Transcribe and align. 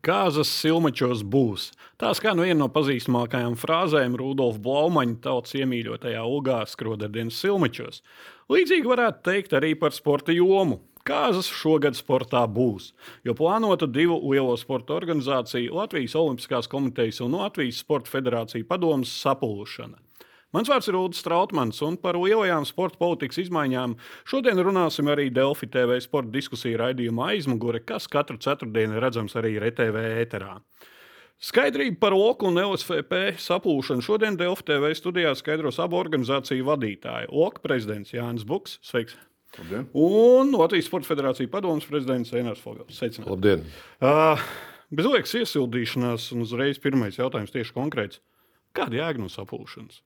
Kāzas 0.00 0.48
silmačos 0.48 1.20
būs. 1.28 1.66
Tā 2.00 2.14
skan 2.16 2.38
viena 2.40 2.62
no 2.62 2.68
pazīstamākajām 2.72 3.52
frāzēm 3.60 4.14
Rudolfa 4.16 4.62
Blaumaņa 4.64 5.18
tautas 5.26 5.52
iemīļotajā 5.58 6.22
Ugā 6.24 6.62
skrodardienas 6.72 7.36
silmačos. 7.42 8.00
Līdzīgi 8.48 8.88
varētu 8.88 9.20
teikt 9.28 9.52
arī 9.58 9.74
par 9.76 9.92
sporta 9.92 10.32
jomu. 10.32 10.80
Kāzas 11.04 11.52
šogad 11.52 11.98
sportā 12.00 12.46
būs, 12.48 12.94
jo 13.24 13.36
plānota 13.36 13.88
divu 13.88 14.16
lielo 14.32 14.56
sporta 14.60 14.96
organizāciju 14.96 15.76
Latvijas 15.76 16.16
Olimpiskās 16.16 16.68
komitejas 16.68 17.20
un 17.24 17.36
Latvijas 17.36 17.80
Sporta 17.84 18.12
federāciju 18.12 18.68
padomus 18.68 19.12
sapulšana. 19.20 20.00
Mans 20.50 20.66
vārds 20.66 20.88
ir 20.90 20.96
Ulrichs 20.98 21.20
Strautmans, 21.22 21.78
un 21.86 21.94
par 22.02 22.16
lielajām 22.18 22.64
sporta 22.66 22.98
politikas 22.98 23.38
izmaiņām 23.44 23.92
šodien 24.26 24.58
runāsim 24.66 25.06
arī 25.12 25.28
Delfi 25.30 25.68
TV 25.70 26.00
sporta 26.02 26.32
diskusiju 26.34 26.80
raidījuma 26.80 27.28
aizmugure, 27.30 27.78
kas 27.86 28.08
katru 28.10 28.34
ceturtdienu 28.42 28.98
redzams 28.98 29.36
arī 29.38 29.54
RTV 29.62 30.02
ēterā. 30.24 30.56
Skaidrību 31.40 32.00
par 32.02 32.16
LOK 32.18 32.42
un 32.50 32.58
LSVP 32.64 33.38
sapulšanu 33.40 34.02
šodien 34.04 34.34
Delfi 34.36 34.66
TV 34.72 34.90
studijā 34.98 35.36
skaidros 35.38 35.78
abu 35.80 36.00
organizāciju 36.02 36.66
vadītāji. 36.66 37.30
LOK 37.30 37.62
prezidents 37.62 38.10
Jānis 38.12 38.42
Buks, 38.44 38.80
sveiks! 38.82 39.14
Labdien. 39.56 39.86
Un 39.94 40.50
Latvijas 40.58 40.90
Sports 40.90 41.08
Federācijas 41.10 41.50
padomus 41.50 41.86
prezidents 41.86 42.34
Enārs 42.34 42.60
Fogels. 42.62 42.90
Sveicināti! 42.98 43.30
Labdien! 43.30 43.64
Uh, 44.02 44.42
bez 44.90 45.06
liekas 45.06 45.38
iesildīšanās, 45.40 46.28
un 46.34 46.42
uzreiz 46.44 46.82
pirmais 46.82 47.22
jautājums 47.22 47.54
tieši 47.54 47.74
konkrēts. 47.78 48.22
Kāda 48.76 49.00
jēga 49.00 49.22
no 49.22 49.30
sapulšanas? 49.30 50.02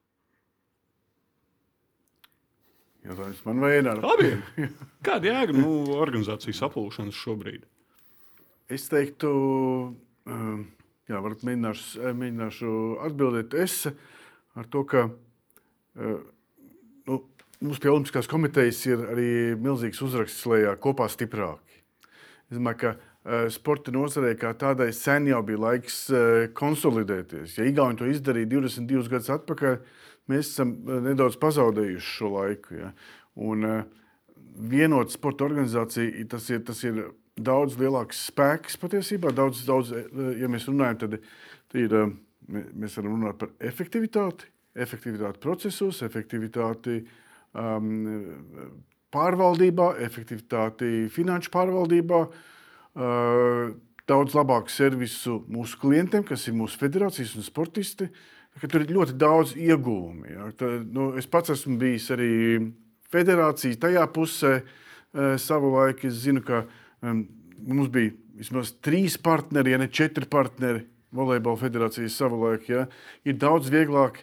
Jautājums 3.05 3.43
man 3.45 3.61
vai 3.61 3.75
Enāram? 3.77 4.05
Abiem. 4.09 4.41
Kāda 5.05 5.29
jēga 5.29 5.55
nu, 5.57 5.73
organizācijas 6.01 6.63
sapulšanas 6.63 7.19
šobrīd? 7.19 7.67
Es 8.73 8.87
teiktu, 8.89 9.31
um, 10.25 10.63
jā, 11.11 11.21
varat 11.21 11.45
mēģināšu, 11.45 12.01
eh, 12.01 12.15
mēģināšu 12.17 12.77
atbildēt 13.05 13.57
es 13.61 13.83
ar 14.57 14.71
to, 14.73 14.87
ka 14.89 15.03
uh, 15.11 16.23
nu, 17.11 17.19
mums 17.61 17.83
pie 17.83 17.93
Olimpiskās 17.93 18.31
komitejas 18.31 18.81
ir 18.89 19.05
arī 19.13 19.29
milzīgs 19.61 20.01
uzraksts 20.07 20.47
lejā 20.49 20.73
kopā 20.81 21.11
stiprāki. 21.13 21.83
Es 22.49 22.57
domāju, 22.57 22.81
ka 22.87 22.97
sporta 23.53 23.93
nozarei 23.93 24.35
kā 24.37 24.51
tādai 24.53 24.91
sen 24.93 25.31
jau 25.31 25.41
bija 25.47 25.61
laiks 25.63 25.97
konsolidēties. 26.57 27.57
Ja 27.57 27.65
Igauni 27.69 27.97
to 27.97 28.09
izdarīja 28.11 28.51
22 28.53 29.09
gadus 29.09 29.31
atpakaļ, 29.33 29.79
mēs 30.30 30.55
esam 30.55 30.77
nedaudz 31.05 31.36
pazaudējuši 31.42 32.17
šo 32.19 32.33
laiku. 32.36 32.78
Ja? 32.78 32.91
Un, 33.44 33.67
vienota 34.55 35.12
sporta 35.14 35.47
organizācija 35.47 36.27
tas 36.30 36.48
ir, 36.50 36.62
tas 36.67 36.83
ir 36.86 37.00
daudz 37.34 37.78
lielāks 37.80 38.27
spēks 38.30 38.78
patiesībā. 38.80 39.33
Daudz, 39.34 39.64
daudz, 39.67 39.92
ja 40.39 40.50
mēs 40.50 40.69
runājam, 40.70 41.00
tad 41.05 41.17
ir, 41.80 41.97
mēs 42.47 42.98
varam 42.98 43.17
runāt 43.19 43.41
par 43.41 43.55
efektivitāti, 43.64 44.50
efektivitāti 44.75 45.42
procesos, 45.42 46.02
efektivitāti 46.06 47.00
um, 47.52 47.89
pārvaldībā, 49.14 49.95
efektivitāti 50.06 51.08
finanšu 51.14 51.50
pārvaldībā. 51.55 52.22
Uh, 52.95 53.75
daudz 54.06 54.34
labāku 54.36 54.70
servisu 54.70 55.41
mūsu 55.50 55.78
klientiem, 55.80 56.22
kas 56.28 56.45
ir 56.47 56.55
mūsu 56.55 56.78
federācijas 56.78 57.34
un 57.39 57.47
sportisti. 57.47 58.11
Tur 58.63 58.85
ir 58.85 58.93
ļoti 58.95 59.17
daudz 59.19 59.55
ieguvumu. 59.59 60.27
Ja. 60.31 60.49
Tad, 60.59 60.87
nu, 60.95 61.11
es 61.19 61.27
pats 61.31 61.53
esmu 61.55 61.77
bijis 61.81 62.07
arī 62.15 62.33
federācijas 63.13 63.81
tajā 63.83 64.05
pusē. 64.15 64.59
Uh, 65.15 65.35
savulaik 65.39 66.01
es 66.09 66.25
zinu, 66.25 66.41
ka 66.42 66.64
um, 67.07 67.20
mums 67.63 67.91
bija 67.95 68.11
vismaz 68.35 68.73
trīs 68.83 69.14
partneri, 69.23 69.75
ja 69.75 69.79
ne 69.79 69.87
četri 69.87 70.27
partneri 70.31 70.83
volejbola 71.14 71.61
federācijas 71.61 72.17
savulaik. 72.19 72.67
Ja. 72.70 72.87
Ir 73.27 73.39
daudz 73.39 73.70
vieglāk 73.70 74.23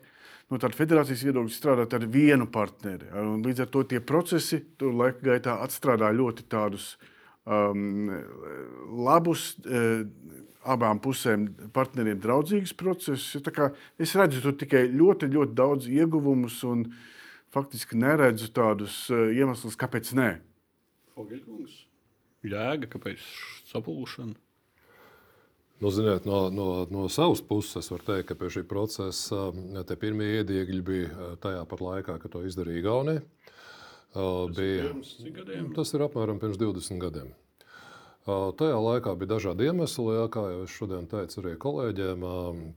no 0.52 0.60
tāda 0.60 0.76
federācijas 0.76 1.24
viedokļa 1.28 1.56
strādāt 1.56 1.96
ar 1.96 2.08
vienu 2.12 2.48
partneri. 2.52 3.08
Un 3.24 3.40
līdz 3.46 3.66
ar 3.66 3.72
to 3.72 3.86
tie 3.88 4.02
procesi 4.04 4.60
tur 4.80 4.96
laika 5.00 5.24
gaitā 5.32 5.58
atstrādā 5.64 6.12
ļoti 6.16 6.48
tādus 6.52 6.94
um, 7.48 8.12
labus. 9.08 9.54
Uh, 9.64 10.04
abām 10.68 11.00
pusēm 11.02 11.48
partneriem 11.74 12.20
draudzīgs 12.22 12.74
process. 12.78 13.38
Es 14.00 14.16
redzu 14.18 14.44
tur 14.44 14.56
tikai 14.60 14.86
ļoti, 14.92 15.32
ļoti 15.34 15.58
daudz 15.58 15.90
ieguvumus 15.90 16.62
un 16.68 16.86
faktiski 17.52 17.98
neredzu 18.00 18.52
tādus 18.56 19.04
eh, 19.12 19.34
iemeslus, 19.40 19.78
kāpēc 19.80 20.14
nē. 20.18 20.30
Fogelkungs, 21.16 21.84
jēga, 22.48 22.88
kāpēc 22.94 23.26
sapulšana? 23.72 24.38
Nu, 25.82 25.90
ziniet, 25.90 26.28
no, 26.30 26.44
no, 26.54 26.68
no 26.94 27.08
savas 27.10 27.42
puses 27.42 27.88
var 27.90 28.04
teikt, 28.06 28.28
ka 28.30 28.38
pie 28.38 28.52
šī 28.54 28.64
procesa 28.70 29.50
eh, 29.50 29.96
pirmie 30.00 30.30
iediegļi 30.38 30.82
bija 30.86 31.12
eh, 31.12 31.36
tajā 31.44 31.66
pat 31.68 31.86
laikā, 31.88 32.20
kad 32.22 32.38
to 32.38 32.46
izdarīja 32.48 32.86
Igaunija. 32.86 33.26
Tas, 34.12 34.58
bija, 34.58 34.90
ir 35.56 35.70
tas 35.72 35.94
ir 35.96 36.04
apmēram 36.04 36.40
pirms 36.40 36.60
20 36.60 37.00
gadiem. 37.00 37.30
Tajā 38.22 38.78
laikā 38.78 39.16
bija 39.18 39.32
dažādi 39.32 39.66
iemesli, 39.66 40.12
jā, 40.14 40.28
kā 40.30 40.44
jau 40.52 40.60
es 40.68 40.74
šodien 40.76 41.08
teicu 41.10 41.40
arī 41.42 41.56
kolēģiem. 41.64 42.26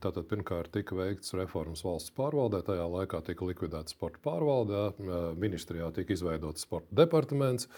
Tātad 0.01 0.25
pirmkārt 0.31 0.71
tika 0.73 0.97
veikts 0.97 1.35
reformas 1.37 1.83
valsts 1.85 2.13
pārvaldē, 2.17 2.63
tajā 2.65 2.87
laikā 2.89 3.21
tika 3.27 3.45
likvidēta 3.45 3.93
sporta 3.93 4.23
pārvaldē, 4.25 4.87
ministrijā 5.37 5.91
tika 5.93 6.17
izveidots 6.17 6.65
sporta 6.65 6.97
departaments. 6.97 7.69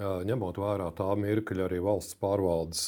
Ņemot 0.00 0.56
vērā 0.56 0.86
tā 0.96 1.12
mirkļa 1.20 1.66
arī 1.66 1.82
valsts 1.84 2.16
pārvaldes 2.16 2.86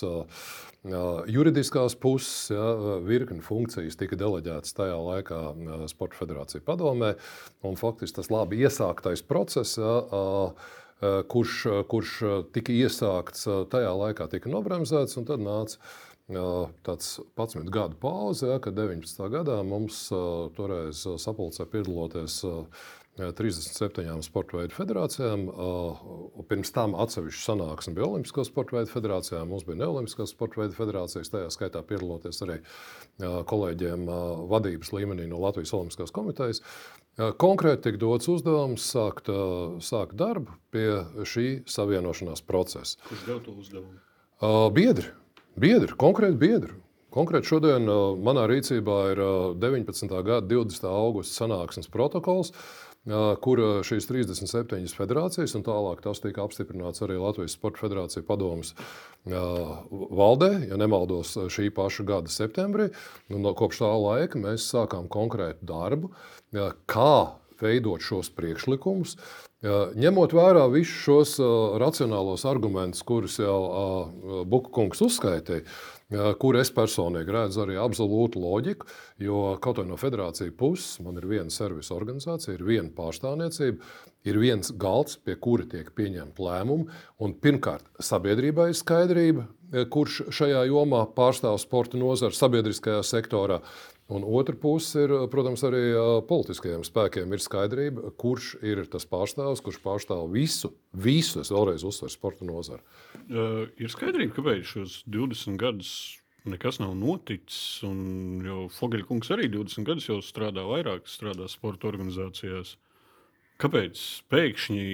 juridiskās 1.28 1.92
puses, 2.00 2.48
ja, 2.50 2.70
virkni 3.04 3.44
funkcijas 3.44 4.00
tika 4.00 4.16
deleģētas 4.16 4.72
tajā 4.80 4.96
laikā 4.96 5.40
Sporta 5.92 6.22
federācija 6.22 6.64
padomē. 6.64 7.12
Faktiski 7.60 8.16
tas 8.16 8.32
labi 8.32 8.64
iesāktais 8.64 9.20
process. 9.28 9.76
Ja, 9.76 9.92
kurš, 11.02 11.66
eh, 11.66 11.82
kurš 11.88 12.14
eh, 12.22 12.38
tika 12.54 12.74
iesākts 12.74 13.46
tajā 13.72 13.92
laikā, 13.98 14.28
tika 14.30 14.50
nobremzēts, 14.52 15.18
un 15.18 15.28
tad 15.28 15.42
nāca 15.42 15.78
tāds 16.86 17.18
11 17.36 17.68
gadu 17.74 17.98
pauze, 18.00 18.46
ja, 18.48 18.60
kad 18.62 18.76
19. 18.78 19.26
gadā 19.28 19.58
mums 19.66 20.06
toreiz 20.56 21.02
sapulcē 21.20 21.66
piedaloties 21.68 22.38
37 23.18 24.22
sporta 24.24 24.56
veidu 24.56 24.72
federācijām. 24.72 25.42
Pirms 26.48 26.72
tam 26.72 26.94
atsevišķi 26.96 27.42
sanāksme 27.42 27.92
bija 27.98 28.06
Olimpisko 28.06 28.46
sporta 28.48 28.78
veidu 28.78 28.94
federācijām, 28.94 29.50
mums 29.50 29.66
bija 29.68 29.82
Neolimpiskās 29.82 30.32
sporta 30.32 30.62
veidu 30.62 30.78
federācijas, 30.78 31.28
tajā 31.34 31.50
skaitā 31.52 31.82
piedaloties 31.84 32.40
arī 32.46 32.62
kolēģiem 33.20 34.08
vadības 34.54 34.94
līmenī 34.96 35.28
no 35.28 35.42
Latvijas 35.42 35.74
Olimpiskās 35.76 36.14
komitejas. 36.16 36.62
Konkrēti 37.18 37.90
tika 37.90 37.98
dots 38.00 38.28
uzdevums 38.32 38.84
sākt, 38.88 39.28
sākt 39.84 40.14
darbu 40.16 40.54
pie 40.72 41.02
šī 41.28 41.48
savienošanās 41.68 42.40
procesa. 42.48 42.96
Kurš 43.08 43.26
dev 43.26 43.42
to 43.44 43.52
uzdevumu? 43.60 43.98
Biedri, 44.72 45.10
biedri 45.60 45.92
konkrēti 46.00 46.40
biedri. 46.40 46.72
Konkrēti 47.12 47.50
šodien 47.50 47.84
manā 48.24 48.46
rīcībā 48.48 48.96
ir 49.12 49.20
19. 49.60 50.08
gada 50.24 50.46
20. 50.48 50.88
augusta 50.88 51.42
sanāksmes 51.42 51.92
protokols, 51.92 52.54
kur 53.42 53.58
šīs 53.82 54.06
37 54.06 54.94
federācijas, 54.94 55.56
un 55.58 55.64
tālāk 55.66 56.04
tas 56.04 56.22
tika 56.22 56.44
apstiprināts 56.46 57.02
arī 57.02 57.16
Latvijas 57.18 57.56
Sporta 57.56 57.82
Federācija 57.82 58.22
padomus 58.26 58.74
valdē, 59.26 60.52
ja 60.70 60.78
nemaldos, 60.78 61.34
šī 61.50 61.72
paša 61.74 62.06
gada 62.06 62.30
septembrī. 62.30 62.92
Un 63.34 63.46
kopš 63.58 63.82
tā 63.82 63.90
laika 63.90 64.38
mēs 64.38 64.70
sākām 64.70 65.10
konkrētu 65.10 65.66
darbu 65.66 66.12
kā 66.86 67.14
veidot 67.62 68.02
šos 68.02 68.30
priekšlikumus, 68.34 69.16
ņemot 69.62 70.32
vērā 70.34 70.64
visus 70.72 71.02
šos 71.04 71.36
racionālos 71.82 72.42
argumentus, 72.50 73.04
kurus 73.06 73.38
jau 73.38 74.42
Bukungs 74.50 75.02
uzskaitīja, 75.06 75.62
kur 76.40 76.58
es 76.60 76.72
personīgi 76.74 77.32
redzu 77.32 77.64
arī 77.64 77.78
absolūtu 77.80 78.42
loģiku. 78.42 78.88
Jo 79.22 79.42
kaut 79.62 79.80
arī 79.80 79.92
no 79.92 79.98
federācijas 80.00 80.54
puses 80.58 81.00
man 81.04 81.18
ir 81.20 81.28
viena 81.30 81.52
servisa 81.52 81.94
organizācija, 81.96 82.56
ir 82.56 82.66
viena 82.66 82.92
pārstāvniecība, 82.96 83.92
ir 84.28 84.38
viens 84.42 84.72
galds, 84.78 85.18
pie 85.22 85.36
kura 85.40 85.66
tiek 85.70 85.90
pieņemta 85.96 86.46
lēmumi. 86.46 87.00
Pirmkārt, 87.42 87.88
sabiedrībai 88.02 88.70
ir 88.72 88.78
skaidrība, 88.78 89.46
kurš 89.92 90.22
šajā 90.34 90.66
jomā 90.68 91.06
pārstāv 91.16 91.56
sporta 91.62 92.00
nozari 92.00 92.36
sabiedriskajā 92.36 93.00
sektorā. 93.06 93.62
Un 94.10 94.24
otra 94.26 94.56
puse 94.58 95.04
ir, 95.06 95.12
protams, 95.30 95.62
arī 95.64 95.82
politiskajiem 96.28 96.82
spēkiem 96.84 97.32
ir 97.32 97.42
skaidrība, 97.42 98.10
kurš 98.18 98.56
ir 98.66 98.82
tas 98.90 99.06
pārstāvis, 99.08 99.62
kurš 99.64 99.78
pārstāv 99.84 100.26
visu, 100.34 100.72
visu, 100.92 101.40
es 101.40 101.52
vēlreiz 101.54 101.84
uzsveru, 101.86 102.12
sporta 102.12 102.48
nozari. 102.48 102.82
Uh, 103.30 103.70
ir 103.80 103.92
skaidrība, 103.92 104.34
kāpēc 104.36 104.66
šos 104.74 104.98
20 105.06 105.56
gadus 105.60 105.92
nekas 106.44 106.80
nav 106.82 106.96
noticis. 106.98 107.82
Fogelkungs 108.76 109.30
arī 109.34 109.48
20 109.52 109.86
gadus 109.86 110.08
jau 110.10 110.18
strādā 110.24 110.64
vairāk, 110.66 111.06
strādā 111.10 111.46
sporta 111.50 111.88
organizācijās. 111.92 112.74
Kāpēc 113.62 114.02
pēkšņi 114.32 114.84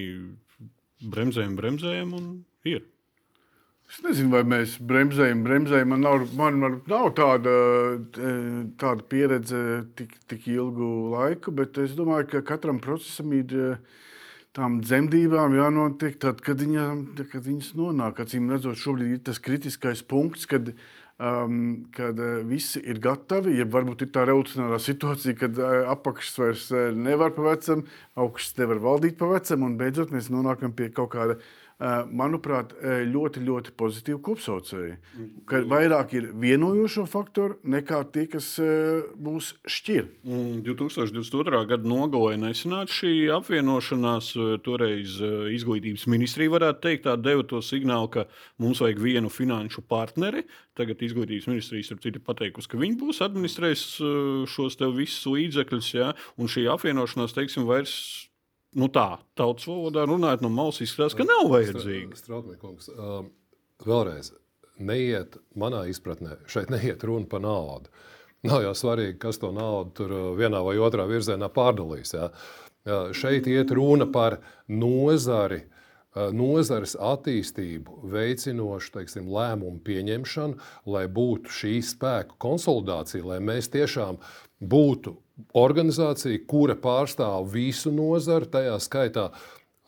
bremzējam, 1.09 1.57
bremzējam 1.57 2.15
un 2.17 2.31
ir? 2.69 2.85
Es 3.89 4.03
nezinu, 4.05 4.29
vai 4.35 4.43
mēs 4.45 4.75
bremzējam, 4.85 5.39
bremzējam. 5.41 5.89
Man 5.89 6.03
nav, 6.05 6.25
man, 6.37 6.59
man 6.61 6.75
nav 6.91 7.07
tāda, 7.17 7.53
tāda 8.77 9.05
pieredze 9.09 9.61
tik, 9.97 10.13
tik 10.29 10.45
ilgu 10.53 10.89
laiku, 11.15 11.49
bet 11.57 11.79
es 11.81 11.95
domāju, 11.97 12.27
ka 12.35 12.43
katram 12.51 12.77
procesam 12.83 13.33
ir 13.33 13.79
tām 14.53 14.77
dzemdībām 14.83 15.55
jānotiek 15.57 16.19
tad, 16.21 16.43
kad, 16.45 16.61
viņa, 16.61 16.85
kad 17.31 17.41
viņas 17.47 17.71
nonāk. 17.79 18.21
Acīm 18.21 18.51
redzot, 18.53 18.77
šobrīd 18.77 19.15
ir 19.15 19.23
tas 19.25 19.41
kritiskais 19.41 20.03
punkts, 20.05 20.45
kad, 20.49 20.69
um, 21.17 21.87
kad 21.95 22.21
visi 22.45 22.83
ir 22.85 23.01
gatavi. 23.01 23.55
Ja 23.57 23.65
varbūt 23.73 24.05
ir 24.05 24.11
tā 24.13 24.27
revolucionārā 24.29 24.77
situācija, 24.85 25.33
kad 25.47 25.57
apakšs 25.95 26.37
vairs 26.43 26.67
nevar 26.93 27.33
pa 27.33 27.47
vecam, 27.55 27.81
augsts 28.13 28.53
nevar 28.61 28.83
valdīt 28.85 29.17
pa 29.17 29.31
vecam, 29.33 29.65
un 29.65 29.79
beidzot 29.81 30.13
mēs 30.13 30.29
nonākam 30.29 30.77
pie 30.77 30.91
kaut 30.93 31.15
kāda 31.17 31.39
Eh, 31.39 31.68
manuprāt, 31.79 32.73
eh, 32.83 33.05
ļoti, 33.07 33.39
ļoti 33.47 33.71
pozitīvi 33.79 34.19
kopsaucēji. 34.19 34.95
Ka 35.47 35.61
vairāk 35.63 36.13
ir 36.17 36.27
vienojošo 36.35 37.05
faktoru 37.07 37.55
nekā 37.63 38.01
tie, 38.11 38.25
kas 38.27 38.59
eh, 38.59 39.07
mūs 39.15 39.53
šķir. 39.63 40.09
2022. 40.65 41.63
gada 41.71 41.87
nogalē 41.87 42.35
nesenāca 42.41 42.91
šī 42.91 43.13
apvienošanās. 43.37 44.33
Toreiz 44.63 45.19
izglītības 45.55 46.05
ministrija 46.11 46.51
varētu 46.51 46.83
teikt, 46.83 47.05
tā 47.07 47.15
deva 47.15 47.45
to 47.47 47.63
signālu, 47.63 48.11
ka 48.11 48.27
mums 48.59 48.83
vajag 48.83 48.99
vienu 48.99 49.31
finanšu 49.31 49.85
partneri. 49.87 50.43
Tagad 50.75 50.99
izglītības 50.99 51.47
ministrijas 51.47 51.91
ir 51.95 52.19
pateikusi, 52.23 52.69
ka 52.71 52.79
viņi 52.79 52.99
būs 52.99 53.23
administrējis 53.23 53.85
šos 54.51 54.79
visus 54.95 55.25
līdzekļus, 55.31 55.93
ja? 55.95 56.11
un 56.37 56.51
šī 56.51 56.67
apvienošanās, 56.71 57.35
teiksim, 57.35 57.67
vairs 57.69 58.28
nu 58.77 58.89
tā, 58.93 59.07
tautas 59.37 59.67
valodā 59.69 60.05
runājot, 60.09 60.43
no 60.45 60.51
malas 60.53 60.81
izskatās, 60.83 61.15
ka 61.17 61.25
nav 61.27 61.49
vajadzīga. 61.51 62.19
Strautniekungs, 62.19 62.91
um, 62.93 63.31
vēlreiz, 63.85 64.33
neiet 64.79 65.39
manā 65.59 65.85
izpratnē, 65.91 66.39
šeit 66.51 66.71
neiet 66.73 67.03
runa 67.07 67.29
par 67.29 67.43
naudu. 67.45 67.91
Nav 68.47 68.63
jau 68.63 68.75
svarīgi, 68.77 69.17
kas 69.19 69.41
to 69.41 69.51
naudu 69.55 69.95
tur 69.97 70.15
uh, 70.15 70.29
vienā 70.37 70.61
vai 70.65 70.77
otrā 70.79 71.07
virzienā 71.09 71.49
pārdalīs. 71.53 72.15
Ja? 72.15 72.29
Šeit 73.13 73.45
iet 73.51 73.73
runa 73.75 74.07
par 74.09 74.37
nozari, 74.71 75.59
uh, 75.65 75.79
nozares 76.33 76.95
attīstību, 76.95 78.03
veicinošu 78.13 78.93
teiksim, 78.95 79.27
lēmumu 79.33 79.81
pieņemšanu, 79.85 80.69
lai 80.93 81.05
būtu 81.11 81.53
šī 81.53 81.73
spēku 81.85 82.39
konsolidācija, 82.41 83.25
lai 83.33 83.41
mēs 83.43 83.69
tiešām 83.73 84.21
būtu 84.59 85.17
organizācija, 85.57 86.41
kura 86.47 86.75
pārstāv 86.79 87.47
visu 87.53 87.93
nozari, 87.93 88.49
tajā 88.51 88.75
skaitā 88.83 89.29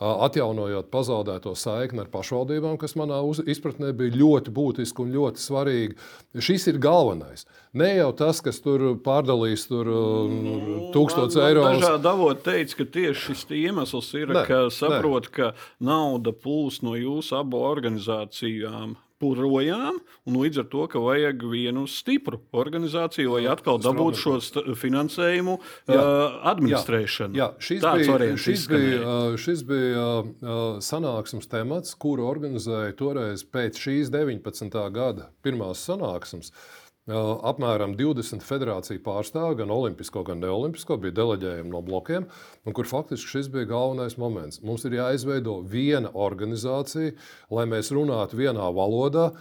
atjaunojot 0.01 0.87
pazaudēto 0.89 1.53
saikni 1.57 2.01
ar 2.01 2.07
pašvaldībām, 2.09 2.77
kas 2.81 2.95
manā 2.97 3.19
izpratnē 3.53 3.91
bija 3.97 4.15
ļoti 4.17 4.53
būtiski 4.55 5.03
un 5.03 5.11
ļoti 5.13 5.43
svarīgi. 5.43 5.97
Šis 6.41 6.65
ir 6.71 6.79
galvenais. 6.81 7.45
Ne 7.77 7.91
jau 7.99 8.09
tas, 8.17 8.41
kas 8.41 8.57
tur 8.65 8.95
pārdalīs 9.05 9.67
tur, 9.69 9.91
nu, 10.31 10.57
tūkstotis 10.95 11.37
eiro. 11.43 11.67
Dažādi 11.69 12.09
avoti 12.09 12.45
teica, 12.49 12.79
ka 12.81 12.89
tieši 12.97 13.27
šis 13.27 13.45
iemesls 13.61 14.09
ir, 14.17 14.33
ne, 14.33 14.43
ka 14.49 14.63
saprot, 14.73 15.29
ne. 15.29 15.35
ka 15.37 15.53
nauda 15.91 16.33
plūs 16.33 16.81
no 16.85 16.97
jūsu 16.97 17.37
abu 17.37 17.61
organizācijām 17.69 18.97
projām, 19.21 19.99
un 20.27 20.39
līdz 20.41 20.63
ar 20.63 20.67
to, 20.73 20.87
ka 20.91 21.01
vajag 21.03 21.45
vienu 21.51 21.85
stipru 21.89 22.41
organizāciju, 22.57 23.37
lai 23.37 23.45
atkal 23.51 23.79
dabūtu 23.81 24.21
šo 24.21 24.65
finansējumu 24.81 25.57
jā, 25.61 26.01
uh, 26.01 26.41
administrēšanu. 26.51 27.37
Jā, 27.37 27.51
jā 27.53 27.67
šis, 27.69 27.81
Tāds 27.85 28.11
bija, 28.11 28.35
šis, 28.47 28.67
bija, 28.71 29.15
šis 29.45 29.65
bija 29.69 30.05
uh, 30.19 30.59
sanāksmes 30.83 31.49
temats, 31.51 31.95
kuru 32.01 32.27
organizēja 32.29 32.97
toreiz 32.99 33.45
pēc 33.47 33.79
šīs 33.85 34.13
19. 34.13 34.77
gada 34.95 35.31
pirmās 35.45 35.85
sanāksmes. 35.87 36.51
Uh, 36.51 36.80
apmēram 37.11 37.95
20 37.97 38.43
federāciju 38.45 39.01
pārstāvju, 39.05 39.57
gan 39.61 39.71
olimpisko, 39.73 40.23
gan 40.27 40.41
neolimpisko, 40.43 40.97
bija 41.01 41.15
deleģējumi 41.21 41.71
no 41.71 41.81
blokiem, 41.85 42.27
un 42.65 42.75
kur 42.77 42.89
faktiski 42.89 43.37
šis 43.37 43.49
bija 43.53 43.69
galvenais 43.71 44.17
moments. 44.21 44.61
Mums 44.65 44.85
ir 44.85 44.99
jāizveido 44.99 45.59
viena 45.67 46.11
organizācija, 46.13 47.15
lai 47.51 47.65
mēs 47.69 47.91
runātu 47.95 48.39
vienā 48.41 48.69
valodā. 48.75 49.31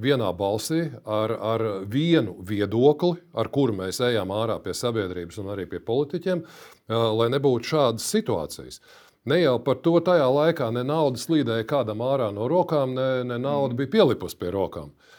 Vienā 0.00 0.30
balsī, 0.32 0.86
ar, 1.04 1.34
ar 1.44 1.62
vienu 1.92 2.38
viedokli, 2.48 3.18
ar 3.36 3.50
kuru 3.52 3.74
mēs 3.82 3.98
ejam 4.00 4.30
ārā 4.32 4.56
pie 4.64 4.72
sabiedrības 4.72 5.36
un 5.42 5.50
arī 5.52 5.66
pie 5.68 5.76
politiķiem, 5.84 6.40
lai 6.88 7.26
nebūtu 7.34 7.68
šādas 7.74 8.06
situācijas. 8.08 8.80
Ne 9.28 9.42
jau 9.42 9.58
par 9.60 9.82
to 9.84 9.98
tajā 10.00 10.24
laikā 10.24 10.70
ne 10.72 10.86
nauda 10.88 11.20
slīdēja 11.20 11.68
kādam 11.68 12.00
ārā 12.00 12.30
no 12.32 12.48
rokām, 12.48 12.96
ne, 12.96 13.10
ne 13.28 13.36
nauda 13.36 13.76
bija 13.76 13.92
pielipusi 13.98 14.40
pie 14.40 14.54
rokām. 14.56 14.88
Uh, 14.88 15.09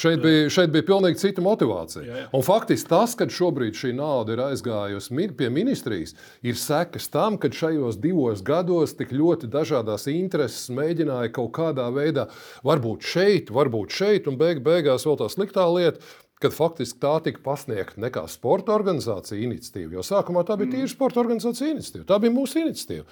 Šeit 0.00 0.22
bija, 0.22 0.48
šeit 0.52 0.70
bija 0.72 0.86
pilnīgi 0.88 1.20
cita 1.20 1.42
motivācija. 1.44 2.04
Jā, 2.06 2.16
jā. 2.22 2.28
Un 2.36 2.44
faktiski 2.46 2.88
tas, 2.88 3.12
ka 3.18 3.26
šobrīd 3.28 3.76
šī 3.76 3.92
nauda 3.98 4.32
ir 4.32 4.42
aizgājusi 4.46 5.26
pie 5.36 5.50
ministrijas, 5.52 6.14
ir 6.46 6.56
sekas 6.56 7.10
tam, 7.12 7.36
ka 7.40 7.50
šajos 7.52 7.98
divos 8.00 8.40
gados 8.46 8.96
tik 8.96 9.12
ļoti 9.12 9.50
dažādas 9.52 10.08
intereses 10.12 10.70
mēģināja 10.72 11.34
kaut 11.36 11.52
kādā 11.58 11.90
veidā, 11.92 12.28
varbūt 12.64 13.04
šeit, 13.12 13.52
varbūt 13.52 13.92
šeit, 14.00 14.30
un 14.30 14.40
beig, 14.40 14.64
beigās 14.64 15.04
vēl 15.08 15.20
tā 15.20 15.28
sliktā 15.32 15.68
lieta. 15.68 16.00
Kad 16.40 16.54
faktiski 16.56 16.96
tā 17.02 17.18
tika 17.20 17.42
pasniegta 17.44 18.00
ne 18.00 18.08
kā 18.08 18.22
sporta 18.32 18.72
organizācija 18.72 19.36
iniciatīva, 19.44 19.98
jo 19.98 20.04
sākumā 20.06 20.40
tā 20.48 20.56
bija 20.56 20.70
tīra 20.72 20.86
mm. 20.86 20.92
sporta 20.94 21.20
organizācija 21.20 21.74
iniciatīva. 21.74 22.06
Tā 22.08 22.16
bija 22.22 22.32
mūsu 22.32 22.62
iniciatīva. 22.62 23.04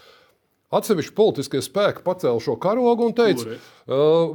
Atsevišķi 0.79 1.13
politiskie 1.17 1.61
spēki 1.65 2.01
pacēla 2.07 2.41
šo 2.41 2.57
karogu 2.61 3.05
un 3.11 3.13
teica, 3.17 3.59
uh, 3.85 4.33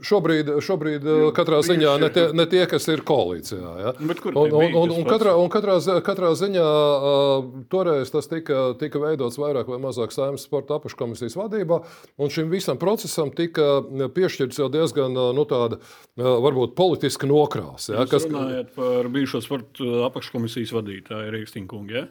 Šobrīd, 0.00 0.48
šobrīd 0.64 1.04
jo, 1.04 1.30
katrā 1.36 1.60
ziņā 1.64 1.94
ne 2.00 2.08
tie, 2.14 2.24
ne 2.36 2.46
tie, 2.48 2.62
kas 2.70 2.86
ir 2.88 3.02
koalīcijā. 3.06 3.72
Ja? 3.82 3.92
Un, 4.00 4.12
un, 4.36 4.76
un, 4.80 4.94
un, 4.94 5.04
katrā, 5.08 5.34
un 5.36 5.50
katrā, 5.52 5.76
katrā 6.06 6.30
ziņā 6.38 6.66
uh, 6.66 7.48
toreiz 7.72 8.12
tas 8.12 8.30
tika, 8.30 8.70
tika 8.80 9.02
veidots 9.02 9.40
vairāk 9.40 9.68
vai 9.70 9.80
mazāk 9.82 10.14
saimnes 10.14 10.46
sporta 10.48 10.78
apakškomisijas 10.80 11.36
vadībā, 11.40 11.82
un 12.20 12.32
šim 12.32 12.52
visam 12.52 12.80
procesam 12.80 13.32
tika 13.36 13.80
piešķirts 14.16 14.62
jau 14.62 14.70
diezgan 14.72 15.16
nu, 15.16 15.44
tāda, 15.48 15.80
varbūt 16.16 16.76
politiska 16.78 17.28
nokrāsa. 17.30 17.98
Ja? 17.98 18.08
Kas 18.10 18.28
runājat 18.28 18.72
par 18.76 19.10
bijušo 19.12 19.44
sporta 19.44 20.06
apakškomisijas 20.08 20.74
vadītāju 20.76 21.36
Rīgstinkungu? 21.36 21.96
Ja? 21.98 22.08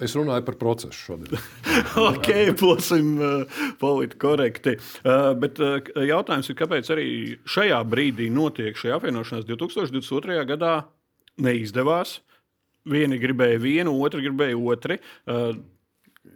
Es 0.00 0.14
runāju 0.16 0.46
par 0.46 0.56
procesu 0.60 0.96
šodien. 0.96 1.40
ok, 2.10 2.30
būsim 2.60 3.10
uh, 3.20 3.58
politiski 3.80 4.20
korekti. 4.22 4.76
Uh, 5.04 5.32
bet 5.40 5.60
uh, 5.60 5.76
jautājums 6.08 6.48
ir, 6.48 6.56
kāpēc 6.58 6.92
arī 6.94 7.08
šajā 7.48 7.80
brīdī 7.90 8.30
notiek 8.32 8.78
šī 8.80 8.94
apvienošanās 8.96 9.44
2022. 9.48 10.38
gadā 10.48 10.74
neizdevās. 11.40 12.18
Vieni 12.88 13.20
gribēja 13.20 13.60
vienu, 13.60 13.92
otru 14.00 14.22
gribēja 14.24 14.56
otru. 14.56 14.96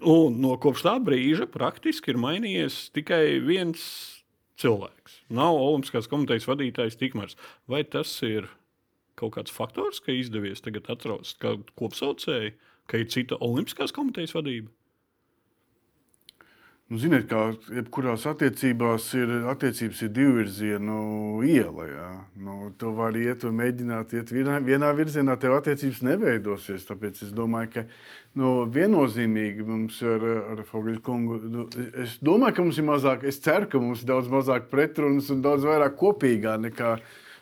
Un 0.04 0.36
no 0.42 0.58
kopš 0.60 0.82
tā 0.84 0.92
brīža 1.00 1.46
praktiski 1.48 2.12
ir 2.12 2.20
mainījies 2.20 2.90
tikai 2.92 3.38
viens 3.44 3.80
cilvēks. 4.60 5.22
Nav 5.34 5.56
Olimpiskās 5.56 6.08
komitejas 6.10 6.46
vadītājs 6.48 6.98
Tikmērs. 7.00 7.38
Vai 7.70 7.82
tas 7.88 8.12
ir 8.26 8.50
kaut 9.18 9.36
kāds 9.38 9.54
faktors, 9.54 10.02
ka 10.04 10.12
izdevies 10.12 10.62
tagad 10.64 10.90
atrast 10.92 11.40
kādu 11.42 11.64
kopsaucēju? 11.80 12.52
Ka 12.90 13.00
ir 13.00 13.10
cita 13.12 13.38
olimpiskās 13.40 13.94
komitejas 13.94 14.34
vadība? 14.36 14.72
Nu, 16.92 16.98
ziniet, 17.00 17.24
kā 17.30 17.38
jebkurās 17.72 18.26
attiecībās 18.28 19.06
ir, 19.16 19.30
attiecības 19.48 20.02
ir 20.04 20.10
divu 20.12 20.34
virzienu 20.36 20.98
iela. 21.48 21.86
Jā. 21.88 22.08
Nu, 22.44 22.68
tu 22.76 22.92
vari 22.94 23.22
iet 23.24 23.46
un 23.48 23.56
mēģināt 23.56 24.12
iet 24.18 24.32
vienā, 24.34 24.58
vienā 24.62 24.90
virzienā, 24.94 25.38
tev 25.40 25.56
attiecības 25.56 26.02
neveidosies. 26.04 26.84
Tāpēc 26.90 27.22
es 27.24 27.32
domāju, 27.32 27.72
ka 27.72 27.86
nu, 28.36 28.52
viennozīmīgi 28.76 29.64
mums 29.64 30.02
ar, 30.04 30.28
ar 30.52 30.62
Fogļu 30.68 31.00
kungu, 31.08 31.40
nu, 31.56 31.66
es 32.04 32.18
domāju, 32.20 32.58
ka 32.58 32.68
mums 32.68 32.82
ir 32.82 32.88
mazāk, 32.92 33.24
es 33.32 33.40
ceru, 33.42 33.72
ka 33.72 33.80
mums 33.80 34.04
ir 34.04 34.12
daudz 34.12 34.28
mazāk 34.36 34.68
pretrunas 34.68 35.32
un 35.32 35.40
daudz 35.42 35.64
vairāk 35.64 35.96
kopīgā 35.96 36.58
nekā, 36.68 36.98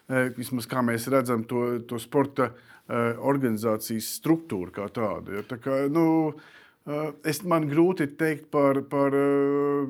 eh, 0.07 0.31
vismaz 0.39 0.71
kā 0.71 0.87
mēs 0.87 1.11
redzam 1.11 1.43
to, 1.51 1.67
to 1.91 1.99
sporta 1.99 2.53
Eh, 2.53 2.71
organizācijas 2.93 4.11
struktūru 4.19 4.73
kā 4.75 4.89
tādu. 4.93 5.39
Ja? 5.39 5.45
Tā 5.49 5.59
kā, 5.63 5.85
nu, 5.93 6.33
eh, 6.87 7.13
Es, 7.25 7.43
man 7.47 7.69
grūti 7.71 8.09
pateikt 8.11 8.51
par, 8.51 8.83
par 8.91 9.15
uh, 9.15 9.87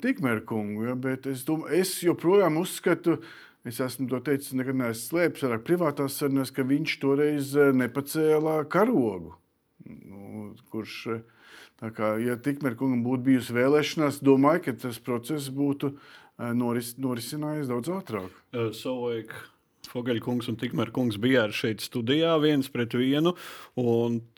Tikmēra 0.00 0.40
kungu, 0.48 0.86
ja, 0.88 0.94
bet 0.96 1.26
es, 1.28 1.44
domāju, 1.44 1.82
es 1.82 1.92
joprojām 2.02 2.56
uzskatu, 2.56 3.18
es 3.68 3.80
esmu 3.84 4.08
to 4.08 4.22
teicis, 4.24 4.54
nekad 4.56 4.78
neesmu 4.80 5.02
slēpis 5.02 5.44
ar 5.44 5.60
privātās 5.60 6.16
sarunās, 6.16 6.50
ka 6.50 6.64
viņš 6.64 6.96
toreiz 7.02 7.52
nepacēlā 7.76 8.56
karogu. 8.72 9.36
Nu, 9.84 10.54
kurš, 10.72 10.96
kā, 11.92 12.14
ja 12.24 12.40
Tikmēra 12.40 12.78
kungam 12.80 13.04
būtu 13.04 13.26
bijusi 13.28 13.58
vēlēšanās, 13.60 14.22
domāju, 14.24 14.64
ka 14.64 14.76
tas 14.88 14.98
process 15.04 15.52
būtu 15.52 15.92
noris, 16.56 16.94
norisinājies 16.96 17.68
daudz 17.68 17.92
ātrāk. 18.00 18.32
Uh, 18.56 18.72
so, 18.72 18.96
like... 19.04 19.36
Fogaļkungs 19.90 20.50
un 20.50 20.58
Tikmēr 20.60 20.92
kungs 20.94 21.18
bija 21.20 21.48
šeit 21.54 21.82
studijā 21.84 22.36
viens 22.42 22.70
pret 22.72 22.94
vienu. 22.98 23.34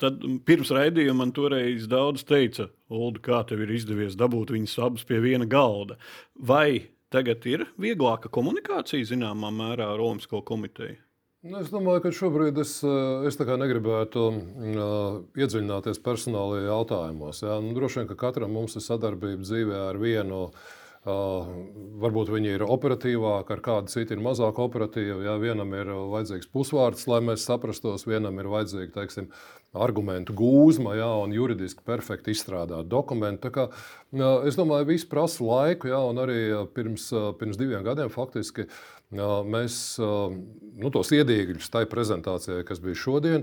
Tad 0.01 0.25
pirms 0.49 0.73
raidījuma 0.75 1.23
man 1.23 1.35
toreiz 1.37 1.87
daudz 1.91 2.25
teica, 2.29 2.71
Ulu, 2.93 3.21
kā 3.25 3.43
tev 3.49 3.63
ir 3.65 3.73
izdevies 3.77 4.19
dabūt 4.21 4.53
viņus 4.55 4.79
abus 4.85 5.07
pie 5.09 5.21
viena 5.25 5.49
galda. 5.49 5.99
Vai 6.37 6.93
tagad 7.13 7.45
ir 7.49 7.67
vieglāka 7.81 8.33
komunikācija 8.33 9.09
zināmā 9.13 9.53
mērā 9.53 9.93
ar 9.95 10.03
Olimpisko 10.03 10.43
komiteju. 10.49 10.99
Nu, 11.43 11.59
es 11.59 11.73
domāju, 11.75 12.05
ka 12.05 12.13
šobrīd 12.15 12.61
es, 12.63 12.77
eh, 12.87 13.25
es 13.27 13.35
negribētu 13.35 14.21
uh, 14.31 15.17
iedziļināties 15.35 15.99
personālajā 16.05 16.69
jautājumos. 16.69 17.43
Ja? 17.43 17.57
Nu, 17.59 17.73
droši 17.75 17.99
vien, 17.99 18.13
ka 18.13 18.17
katram 18.21 18.55
mums 18.55 18.79
ir 18.79 18.85
sadarbība 18.87 19.43
dzīvē 19.43 19.81
ar 19.89 19.99
vienu 19.99 20.45
Uh, 20.53 20.71
varbūt 21.03 22.31
viņi 22.31 22.53
ir 22.55 22.63
operatīvāki, 22.63 23.51
ar 23.57 23.63
kādu 23.65 23.91
citu 23.91 24.15
ir 24.15 24.23
mazāk 24.23 24.61
operatīvi. 24.63 25.25
Ja 25.27 25.35
vienam 25.43 25.73
ir 25.75 25.91
vajadzīgs 25.91 26.51
pusvārds, 26.55 27.09
lai 27.11 27.19
mēs 27.27 27.47
saprastos, 27.49 28.07
vienam 28.07 28.39
ir 28.39 28.51
vajadzīga 28.53 28.95
teiksim, 29.01 29.33
argumentu 29.73 30.37
gūzma 30.37 30.95
ja, 30.99 31.09
un 31.25 31.33
juridiski 31.35 31.83
perfekti 31.87 32.35
izstrādāt 32.37 32.91
dokumentu. 32.93 33.51
Kā, 33.51 33.67
uh, 33.73 34.47
es 34.47 34.59
domāju, 34.59 34.85
ka 34.85 34.91
viss 34.93 35.09
prasa 35.09 35.43
laiku, 35.43 35.91
ja, 35.91 36.03
un 36.07 36.23
arī 36.23 36.41
pirms, 36.77 37.09
pirms 37.41 37.59
diviem 37.59 37.83
gadiem 37.87 38.13
faktiski 38.13 38.69
mēs 39.13 39.99
nu, 40.01 40.89
tos 40.93 41.11
iedīgļus 41.13 41.69
tai 41.73 41.83
prezentācijai, 41.91 42.63
kas 42.65 42.81
bija 42.81 42.97
šodien, 42.97 43.43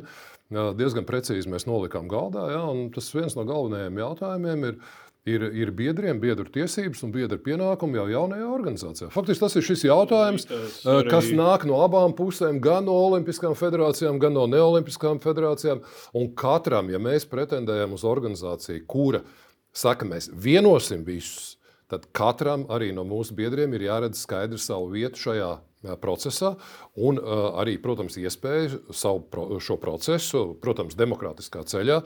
diezgan 0.49 1.05
precīzi 1.05 1.51
nolikām 1.69 2.07
galdā. 2.09 2.47
Ja, 2.55 2.63
tas 2.95 3.11
viens 3.13 3.35
no 3.37 3.45
galvenajiem 3.45 3.99
jautājumiem 4.01 4.65
ir 4.71 4.79
ir, 5.35 5.45
ir 5.55 5.71
biedriem, 5.75 6.19
biedru 6.21 6.47
tiesības 6.53 7.03
un 7.05 7.13
biedru 7.13 7.39
pienākumi 7.43 7.99
jau 7.99 8.07
jaunajā 8.11 8.47
organizācijā. 8.55 9.09
Faktiski 9.13 9.45
tas 9.45 9.57
ir 9.59 9.67
šis 9.67 9.85
jautājums, 9.87 10.47
arī... 10.83 11.11
kas 11.11 11.29
nāk 11.35 11.65
no 11.69 11.79
abām 11.85 12.15
pusēm, 12.17 12.59
gan 12.63 12.87
no 12.89 12.97
Olimpiskām 13.07 13.55
federācijām, 13.59 14.19
gan 14.21 14.35
no 14.37 14.47
Neolimpiskām 14.49 15.21
federācijām. 15.23 15.83
Un 16.17 16.33
katram, 16.37 16.91
ja 16.93 17.01
mēs 17.01 17.27
pretendējam 17.29 17.95
uz 17.97 18.05
organizāciju, 18.07 18.83
kura 18.89 19.23
saka, 19.75 20.07
mēs 20.09 20.31
vienosim 20.33 21.05
visus, 21.07 21.55
tad 21.89 22.09
katram 22.15 22.67
arī 22.73 22.91
no 22.95 23.05
mūsu 23.07 23.37
biedriem 23.37 23.73
ir 23.77 23.89
jāredz 23.89 24.25
skaidri 24.25 24.61
savu 24.61 24.91
vietu 24.93 25.29
šajā 25.29 25.53
procesā, 26.01 26.55
un 26.99 27.19
arī, 27.59 27.77
protams, 27.81 28.17
iespēju 28.19 28.93
savu 28.95 29.59
šo 29.63 29.79
procesu, 29.79 30.43
protams, 30.61 30.97
demokrātiskā 30.99 31.63
ceļā 31.67 32.01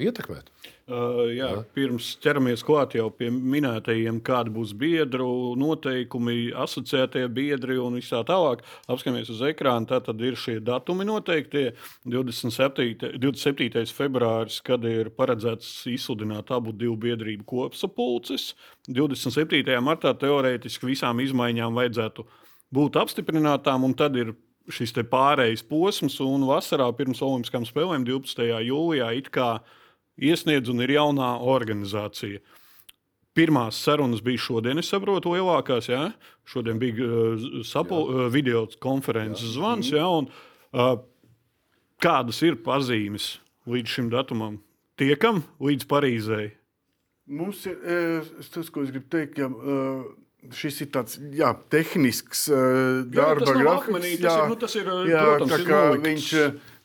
ietekmēt. 0.00 0.50
Uh, 0.84 1.30
jā, 1.32 1.46
jā. 1.48 1.60
Pirms 1.72 2.10
ķeramies 2.20 2.60
klāt 2.64 2.92
jau 2.98 3.06
pie 3.08 3.30
minētajiem, 3.32 4.18
kāda 4.24 4.52
būs 4.52 4.74
biedru 4.76 5.54
noteikumi, 5.56 6.50
asociētie 6.60 7.22
biedri 7.32 7.78
un 7.80 7.96
tā 8.04 8.20
tālāk. 8.28 8.60
Apskatāmies 8.92 9.30
uz 9.32 9.40
ekrāna, 9.48 9.88
tā 9.88 10.02
tad 10.04 10.20
ir 10.20 10.36
šie 10.36 10.58
datumi 10.60 11.08
noteikti. 11.08 11.70
27. 12.04 13.16
27. 13.16 13.96
februāris, 13.96 14.60
kad 14.64 14.84
ir 14.84 15.08
paredzēts 15.16 15.86
izsludināt 15.88 16.52
abu 16.52 16.76
divu 16.76 16.98
biedrību 17.00 17.48
kopsapulces. 17.48 18.50
27. 18.84 19.64
martā 19.80 20.12
teorētiski 20.20 20.92
visām 20.92 21.24
izmaiņām 21.24 21.80
vajadzētu 21.80 22.28
būt 22.28 22.42
apstiprinātām, 22.74 23.84
un 23.84 23.94
tad 23.94 24.16
ir 24.16 24.34
šis 24.72 24.94
pārejas 25.10 25.62
posms, 25.66 26.18
un 26.24 26.46
vasarā 26.48 26.86
pirms 26.96 27.22
Olimpiskām 27.22 27.66
spēlēm 27.68 28.04
12. 28.06 28.46
jūlijā 28.64 29.10
it 29.18 29.30
kā 29.34 29.58
iesniedz 30.16 30.70
un 30.72 30.80
ir 30.84 30.94
jaunā 30.96 31.34
organizācija. 31.40 32.40
Pirmās 33.34 33.80
sarunas 33.82 34.22
bija 34.22 34.38
šodien, 34.38 34.78
es 34.78 34.88
saprotu, 34.92 35.32
lielākās. 35.34 35.88
Ja? 35.90 36.12
Šodien 36.46 36.78
bija 36.78 36.94
uh, 37.02 37.46
sapu, 37.66 37.98
uh, 37.98 38.26
video 38.30 38.62
konferences 38.80 39.56
zvans. 39.56 39.90
Ja? 39.90 40.06
Un, 40.06 40.30
uh, 40.70 41.00
kādas 42.02 42.38
ir 42.46 42.60
pazīmes 42.62 43.34
līdz 43.66 43.96
šim 43.96 44.12
datumam? 44.12 44.60
Tiekam 45.00 45.42
līdz 45.58 45.88
Parīzei. 45.90 46.52
Mums 47.26 47.64
ir 47.66 47.80
tas, 48.52 48.68
ko 48.70 48.84
es 48.84 48.92
gribu 48.92 49.08
teikt. 49.10 49.40
Ja, 49.42 49.48
uh, 49.50 50.04
šis 50.52 50.82
ir 50.84 50.90
tāds 50.94 51.18
jā, 51.34 51.50
tehnisks 51.72 52.46
uh, 52.52 53.02
darba 53.10 53.48
jā, 53.48 53.56
grafiks. 53.62 54.06
Jā, 54.20 54.20
tas 54.20 54.36
ir, 54.36 54.50
nu, 54.50 54.58
tas 54.60 54.76
ir, 54.78 54.90
jā, 55.08 55.24
protams, 55.24 55.52
tā 55.54 55.58
kā 55.68 55.80
viņš, 56.04 56.28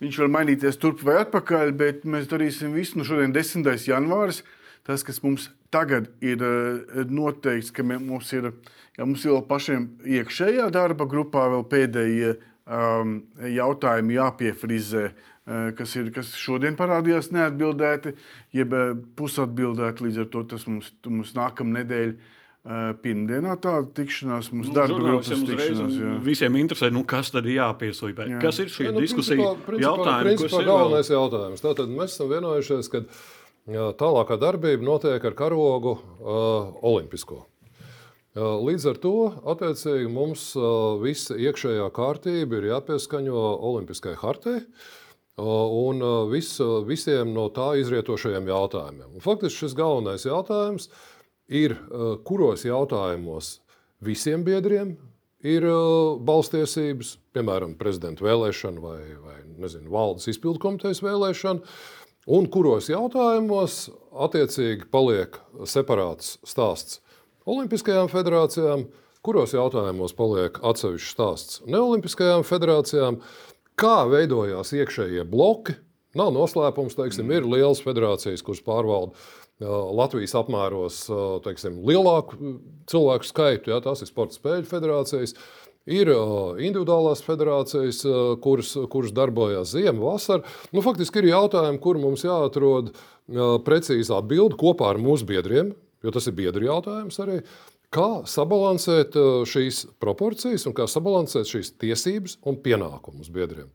viņš 0.06 0.20
var 0.24 0.32
mainīties 0.38 0.80
turp 0.82 1.04
vai 1.08 1.20
atpakaļ, 1.24 1.74
bet 1.80 2.08
mēs 2.10 2.30
darīsim 2.32 2.76
visu. 2.78 3.00
Nu, 3.00 3.08
šodien 3.08 3.36
10. 3.36 3.70
janvāris. 3.90 4.44
Tas, 4.88 5.04
kas 5.06 5.20
mums 5.22 5.50
tagad 5.74 6.08
ir 6.26 6.42
uh, 6.42 7.02
noteikts, 7.12 7.74
ka 7.76 7.86
mums 7.86 8.32
ir, 8.34 8.52
jā, 8.98 9.04
mums 9.04 9.26
ir 9.28 9.36
vēl 9.36 9.44
pašiem 9.50 9.90
iekšējā 10.20 10.70
darba 10.74 11.06
grupā 11.10 11.50
vēl 11.52 11.68
pēdējie 11.70 12.32
um, 12.70 13.20
jautājumi 13.58 14.18
jāpiefrizē. 14.20 15.10
Kas, 15.50 15.96
ir, 15.98 16.12
kas 16.14 16.28
šodien 16.38 16.76
parādījās 16.78 17.32
neatbildēti, 17.34 18.12
jeb 18.54 18.74
pusatbildēti. 19.18 20.04
Līdz 20.06 20.20
ar 20.22 20.28
to 20.30 20.44
tas 20.52 20.68
mums, 20.70 20.92
mums 21.10 21.32
nākamā 21.34 21.80
nedēļa 21.80 22.36
Pirmdienā 22.68 23.54
tāda 23.64 23.88
tikšanās 23.96 24.50
mums 24.52 24.68
nu, 24.68 24.74
darba 24.76 24.98
grupas 25.00 25.30
tikšanās. 25.32 25.94
Jā. 25.96 26.16
Visiem 26.26 26.58
interesē, 26.60 26.90
nu, 26.92 27.06
kas 27.08 27.32
tad 27.32 27.48
ir 27.48 27.56
jāpieslīpē. 27.56 28.26
Jā. 28.34 28.40
Kas 28.44 28.60
ir 28.60 28.72
šī 28.74 28.90
ja, 28.90 28.92
nu, 28.94 29.04
diskusija 29.04 29.38
principā, 29.40 29.66
principā, 29.70 29.84
jautājumi? 29.86 30.34
Principā 30.34 30.64
galvenais 30.68 31.08
vēl... 31.08 31.16
jautājums. 31.16 31.64
Tātad 31.64 31.94
mēs 31.94 32.18
esam 32.18 32.34
vienojušies, 32.34 32.90
ka 32.92 33.02
tālākā 34.02 34.36
darbība 34.42 34.86
notiek 34.86 35.24
ar 35.24 35.38
karogu 35.40 35.96
uh, 35.96 36.76
olimpisko. 36.84 37.46
Uh, 38.36 38.60
līdz 38.68 38.90
ar 38.92 39.00
to 39.08 39.16
attiecīgi 39.56 40.12
mums 40.12 40.50
uh, 40.60 41.00
visa 41.02 41.40
iekšējā 41.40 41.88
kārtība 41.96 42.60
ir 42.60 42.74
jāpieskaņo 42.74 43.46
Olimpiskai 43.72 44.18
hartai. 44.20 44.60
Un 45.40 46.02
vis, 46.28 46.50
visiem 46.84 47.30
no 47.32 47.46
tā 47.56 47.70
izrietošajiem 47.80 48.50
jautājumiem. 48.52 49.14
Un 49.16 49.24
faktiski 49.24 49.62
šis 49.62 49.76
galvenais 49.78 50.26
jautājums 50.28 50.90
ir 50.90 51.06
ir, 51.50 51.76
eh, 51.76 52.16
kuros 52.24 52.66
jautājumos 52.66 53.60
visiem 54.06 54.46
biedriem 54.46 54.96
ir 55.44 55.66
eh, 55.66 55.74
balstiesības, 56.26 57.18
piemēram, 57.36 57.76
prezidenta 57.80 58.26
vēlēšana 58.26 58.84
vai, 58.84 59.02
vai 59.24 59.38
nezinu, 59.60 59.90
valdes 59.92 60.30
izpildu 60.32 60.62
komitejas 60.64 61.04
vēlēšana, 61.04 61.66
un 62.30 62.48
kuros 62.54 62.90
jautājumos 62.92 63.88
attiecīgi 64.30 64.90
paliek 64.94 65.40
separāts 65.66 66.38
stāsts 66.48 67.02
Olimpiskajām 67.50 68.10
federācijām, 68.12 68.84
kuros 69.26 69.56
jautājumos 69.56 70.14
paliek 70.14 70.60
atsevišķs 70.70 71.14
stāsts 71.16 71.62
Neolimpiskajām 71.66 72.44
federācijām, 72.46 73.18
kā 73.80 74.04
veidojās 74.12 74.74
iekšējie 74.76 75.24
bloki. 75.26 75.74
Nav 76.20 76.34
noslēpums, 76.36 76.98
teiksim, 76.98 77.32
ir 77.34 77.48
lielas 77.48 77.82
federācijas, 77.86 78.44
kuras 78.46 78.62
pārvalda 78.66 79.18
Latvijas 79.60 80.38
apmēros 80.40 81.02
teiksim, 81.44 81.82
lielāku 81.84 82.38
cilvēku 82.88 83.28
skaitu. 83.28 83.74
Ja, 83.74 83.82
tās 83.84 84.04
ir 84.04 84.08
sporta 84.08 84.38
spēļu 84.38 84.68
federācijas. 84.70 85.36
Ir 85.90 86.12
individuālās 86.62 87.24
federācijas, 87.26 88.04
kuras, 88.44 88.76
kuras 88.94 89.12
darbojas 89.16 89.74
ziemā, 89.74 90.00
vasarā. 90.04 90.46
Nu, 90.76 90.84
faktiski 90.86 91.24
ir 91.24 91.32
jautājumi, 91.32 91.82
kur 91.82 92.00
mums 92.00 92.24
jāatrod 92.28 92.94
precīzi 93.66 94.14
atbildi 94.14 94.60
kopā 94.60 94.94
ar 94.94 95.02
mūsu 95.02 95.28
biedriem, 95.28 95.74
jo 96.06 96.14
tas 96.14 96.30
ir 96.30 96.38
biedru 96.38 96.70
jautājums 96.70 97.20
arī. 97.24 97.42
Kā 97.90 98.22
sabalansēt 98.30 99.18
šīs 99.50 99.88
proporcijas 100.00 100.68
un 100.70 100.78
kā 100.78 100.86
sabalansēt 100.86 101.50
šīs 101.50 101.74
tiesības 101.82 102.38
un 102.48 102.60
pienākumus 102.62 103.32
biedriem? 103.34 103.72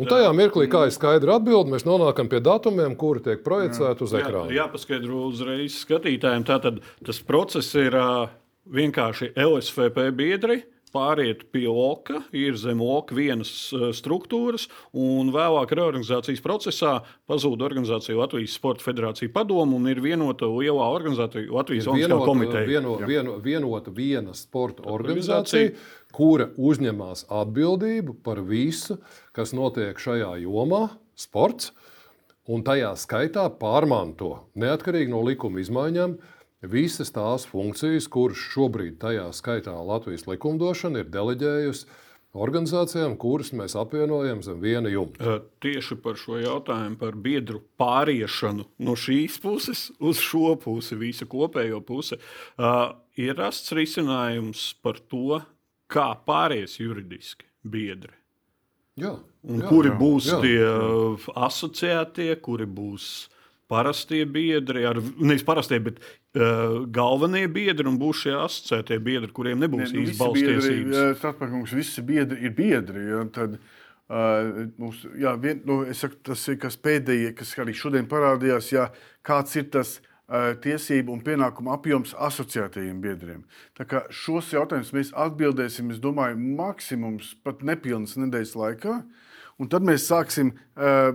Un 0.00 0.10
tajā 0.10 0.30
mirklī, 0.36 0.66
kā 0.72 0.86
ir 0.88 0.94
skaidra 0.94 1.38
atbilde, 1.38 1.72
mēs 1.74 1.86
nonākam 1.86 2.28
pie 2.30 2.40
datumiem, 2.44 2.96
kuri 2.98 3.22
tiek 3.24 3.44
projicēti 3.46 4.06
uz 4.06 4.14
ekrāna. 4.18 4.50
Jā, 4.50 4.64
jāpaskaidro 4.64 5.26
uzreiz 5.28 5.78
skatītājiem. 5.84 6.46
Tātad 6.48 6.80
tas 7.06 7.20
process 7.24 7.74
ir 7.78 7.96
vienkārši 8.74 9.34
LSVP 9.38 10.08
biedri. 10.16 10.62
Pāriet 10.94 11.48
pie 11.50 11.66
OKA, 11.66 12.20
ir 12.36 12.54
zem 12.60 12.78
OKA 12.84 13.16
vienas 13.18 13.50
struktūras, 13.98 14.68
un 14.94 15.32
vēlāk 15.34 15.74
reorganizācijas 15.74 16.42
procesā 16.44 16.92
pazūd 17.30 17.64
organizācija 17.66 18.16
Latvijas 18.20 18.54
Sporta 18.54 18.86
Federācija 18.86 19.32
padomu 19.34 19.80
un 19.80 19.90
ir 19.90 19.98
vienota 20.04 20.46
lielā 20.46 20.86
organizācija 20.94 21.50
Latvijas 21.50 21.90
Olimpiskā 21.90 22.20
komiteja. 22.22 22.66
Vieno, 22.70 22.94
vieno, 23.02 23.36
vienota 23.42 23.90
viena 23.94 24.36
sporta 24.38 24.86
organizācija, 24.86 25.72
organizācija 25.74 26.02
kura 26.14 26.48
uzņemās 26.56 27.26
atbildību 27.32 28.18
par 28.24 28.40
visu, 28.46 28.98
kas 29.34 29.54
notiek 29.56 29.98
šajā 30.00 30.30
jomā, 30.44 30.86
sports, 31.18 31.72
un 32.50 32.64
tajā 32.66 32.92
skaitā 33.00 33.46
pārmanto 33.58 34.36
neatkarīgi 34.60 35.12
no 35.12 35.22
likuma 35.26 35.62
izmaiņām 35.62 36.18
visas 36.70 37.12
tās 37.14 37.44
funkcijas, 37.48 38.08
kuras 38.12 38.40
šobrīd 38.52 38.98
tajā 39.02 39.28
skaitā 39.36 39.74
Latvijas 39.74 40.26
likumdošana 40.30 41.02
ir 41.02 41.12
deleģējusi 41.12 41.86
organizācijām, 42.34 43.14
kuras 43.20 43.52
mēs 43.54 43.76
apvienojam 43.78 44.42
zem 44.42 44.58
viena 44.62 44.90
jumta. 44.90 45.38
Tieši 45.62 45.98
par 46.02 46.18
šo 46.18 46.40
jautājumu, 46.42 46.98
par 46.98 47.14
biedru 47.14 47.62
pāriešanu 47.78 48.66
no 48.82 48.96
šīs 48.98 49.38
puses 49.42 49.86
uz 50.02 50.22
šo 50.22 50.56
pusi, 50.60 50.98
visu 50.98 51.28
kopējo 51.30 51.80
pusi, 51.86 52.18
ir 53.20 53.38
rasts 53.38 53.74
risinājums 53.76 54.72
par 54.82 54.98
to, 54.98 55.40
kā 55.90 56.10
pāries 56.26 56.80
juridiski 56.80 57.46
biedri. 57.62 58.14
Jā, 58.98 59.16
un 59.50 59.62
jā, 59.62 59.68
kuri 59.70 59.90
jā, 59.90 59.94
būs 59.98 60.26
jā, 60.30 60.40
tie 60.42 60.58
jā. 60.58 60.74
asociētie, 61.46 62.28
kuri 62.42 62.66
būs 62.70 63.28
parastie 63.70 64.22
biedri, 64.30 64.84
ar, 64.86 65.00
nevis 65.18 65.42
parastie, 65.46 65.80
bet 65.82 65.98
galvenie 66.34 67.46
biedri 67.46 67.86
un 67.86 67.98
būs 68.00 68.24
šie 68.24 68.34
asociētie 68.34 68.98
biedri, 68.98 69.30
kuriem 69.32 69.60
nebūs 69.62 69.92
Ne, 69.92 70.00
nu, 70.00 70.02
īsti 70.02 70.10
visi 70.10 70.18
balss 70.18 70.40
biedri, 70.40 70.54
tiesības. 70.58 70.96
eh, 70.98 71.16
Starptautiskums, 71.20 71.74
visi 71.78 72.02
biedri 72.02 72.38
ir 72.42 72.54
biedri. 72.56 73.04
Ja, 73.06 73.20
tad, 73.30 73.58
uh, 74.10 74.64
mums, 74.82 75.04
jā, 75.14 75.34
vien, 75.40 75.60
nu, 75.68 75.84
saku, 75.94 76.18
tas 76.26 76.42
ir 76.50 76.58
kas 76.58 76.76
pēdējie, 76.76 77.34
kas 77.38 77.54
arī 77.62 77.74
šodien 77.78 78.08
parādījās, 78.10 78.72
ja, 78.74 78.88
kāds 79.22 79.54
ir 79.60 79.68
tas 79.70 80.00
uh, 80.00 80.56
tiesību 80.64 81.14
un 81.14 81.22
pienākumu 81.22 81.70
apjoms 81.70 82.16
asociētajiem 82.18 82.98
biedriem. 83.04 83.44
Šos 84.10 84.50
jautājumus 84.56 84.90
mēs 84.96 85.12
atbildēsim, 85.14 85.92
es 85.94 86.02
domāju, 86.02 86.40
maksimums 86.58 87.36
pat 87.46 87.62
nepilnas 87.62 88.16
nedēļas 88.18 88.56
laikā. 88.58 88.96
Un 89.62 89.70
tad 89.70 89.86
mēs 89.86 90.08
sāksim 90.10 90.50
uh, 90.50 91.14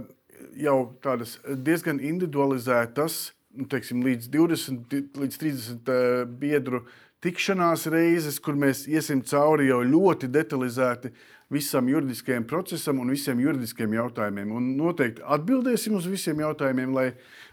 jau 0.56 0.78
tādas 1.04 1.36
diezgan 1.44 2.00
individualizētas, 2.00 3.34
nu, 3.56 3.68
teiksim, 3.70 4.04
līdz 4.06 4.30
20, 4.34 4.98
līdz 5.20 5.40
30 5.42 5.92
uh, 5.92 6.24
biedru 6.42 6.84
tikšanās 7.24 7.88
reizes, 7.92 8.40
kur 8.40 8.56
mēs 8.60 8.86
iesim 8.88 9.22
cauri 9.28 9.68
jau 9.70 9.82
ļoti 9.84 10.30
detalizēti 10.32 11.12
visam 11.52 11.90
juridiskajam 11.90 12.46
procesam 12.48 13.02
un 13.02 13.12
visiem 13.12 13.40
juridiskiem 13.42 13.94
jautājumiem. 13.98 14.54
Un 14.56 14.72
noteikti 14.78 15.26
atbildēsim 15.26 15.98
uz 15.98 16.08
visiem 16.08 16.40
jautājumiem, 16.46 16.94
lai, 16.96 17.08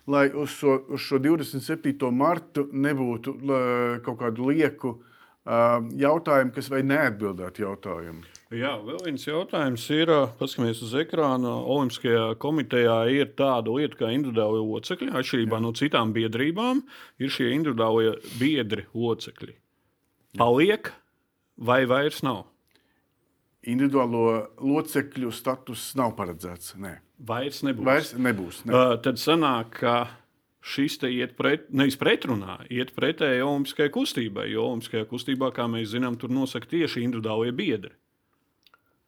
lai 0.06 0.28
uz, 0.36 0.58
šo, 0.60 0.78
uz 0.92 1.06
šo 1.08 1.20
27. 1.24 1.96
martu 2.12 2.68
nebūtu 2.72 3.36
uh, 3.40 3.60
kaut 4.06 4.20
kādu 4.22 4.50
lieku 4.52 4.98
uh, 4.98 5.80
jautājumu, 5.96 6.54
kas 6.54 6.70
vai 6.72 6.84
neatbildētu 6.86 7.64
jautājumu. 7.64 8.35
Jā, 8.54 8.76
vēl 8.78 9.00
viens 9.02 9.24
jautājums 9.26 9.82
ir, 9.90 10.10
ā, 10.14 10.18
paskatāmies 10.38 10.78
uz 10.86 10.92
ekrāna. 10.94 11.50
Olimpiskajā 11.66 12.36
komitejā 12.38 12.98
ir 13.10 13.32
tāda 13.34 13.72
lieta 13.74 13.98
kā 13.98 14.10
individuāli 14.14 14.60
locekļi. 14.62 15.08
Atšķirībā 15.18 15.58
no 15.64 15.72
citām 15.74 16.12
biedrībām, 16.14 16.84
ir 17.18 17.32
šie 17.34 17.48
individuālie 17.56 18.12
biedri 18.38 18.84
locekļi. 18.94 19.56
Paliek 20.38 20.92
vai 21.58 21.80
vairs 21.90 22.22
nav? 22.22 22.44
Individuālo 23.66 24.22
locekļu 24.62 25.34
status 25.34 25.88
nav 25.98 26.14
paredzēts. 26.14 26.76
Nē, 26.78 27.00
Vairs 27.26 27.64
nebūs. 27.66 27.84
vairs 27.90 28.14
nebūs. 28.14 28.62
Ne. 28.68 28.76
Uh, 28.78 28.94
tad 29.02 29.18
sanāk, 29.18 29.80
ka 29.80 29.98
šis 30.62 31.00
te 31.02 31.10
iet 31.10 31.34
pret, 31.34 31.66
nevis 31.74 31.98
pretrunā, 31.98 32.60
iet 32.70 32.94
pretēji 32.94 33.42
Olimpiskajai 33.42 33.90
kustībai. 33.90 34.46
Jo 34.54 34.70
Olimpiskajā 34.70 35.10
kustībā, 35.10 35.50
kā 35.50 35.66
mēs 35.66 35.96
zinām, 35.96 36.14
tur 36.14 36.30
nosaka 36.30 36.70
tieši 36.76 37.02
individuālie 37.08 37.50
biedri. 37.50 37.96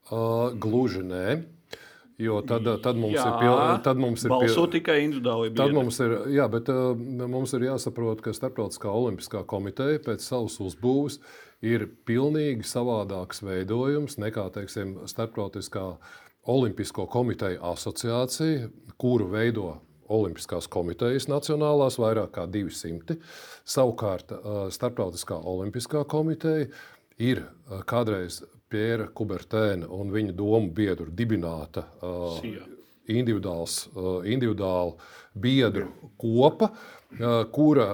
Uh, 0.08 0.52
gluži 0.56 1.02
nē. 1.04 1.42
Jo 2.18 2.40
tad, 2.42 2.66
tad 2.82 2.96
mums 2.98 3.14
Jā, 3.14 3.24
ir 3.28 3.34
pilnīgi. 3.38 3.82
Tad 3.86 3.98
mums 4.02 4.24
ir 4.24 4.32
pie- 4.32 4.70
tikai 4.72 4.96
individuālie 5.04 5.52
Tad 5.54 5.70
mums 5.76 6.00
ir, 6.02 6.14
jā, 6.34 6.48
bet, 6.50 6.68
uh, 6.68 6.96
mums 7.30 7.52
ir 7.54 7.60
jāsaprot, 7.68 8.22
ka 8.24 8.32
Startautiskā 8.34 8.90
olimpiskā 8.90 9.44
komiteja 9.46 10.00
pēc 10.02 10.24
savas 10.26 10.58
uzbūves 10.58 11.20
ir 11.62 11.86
pilnīgi 12.08 12.66
savādāks 12.66 13.44
veidojums 13.46 14.18
nekā 14.18 14.48
teiksim, 14.56 14.96
Startautiskā 15.06 15.84
olimpisko 16.48 17.06
komiteju 17.06 17.60
asociācija, 17.62 18.70
kuru 18.98 19.28
veido 19.30 19.76
Olimpiskās 20.08 20.64
komitejas 20.72 21.26
nacionālās 21.28 21.98
vairāk 22.00 22.30
kā 22.32 22.46
200. 22.48 23.18
Savukārt 23.68 24.32
Startautiskā 24.72 25.36
olimpiskā 25.36 26.00
komiteja 26.08 26.70
ir 27.20 27.42
kādreiz 27.84 28.40
Pjēra 28.68 29.08
Kubertēna 29.16 29.88
un 29.96 30.12
viņa 30.12 30.34
domu 30.36 30.72
biedru 30.76 31.08
dibināta 31.14 31.86
uh, 32.04 32.40
individuāls, 33.08 33.86
uh, 33.94 34.18
individuāla 34.28 34.96
biedru 35.38 35.88
kopa, 36.20 36.68
uh, 36.72 36.97
kura, 37.52 37.86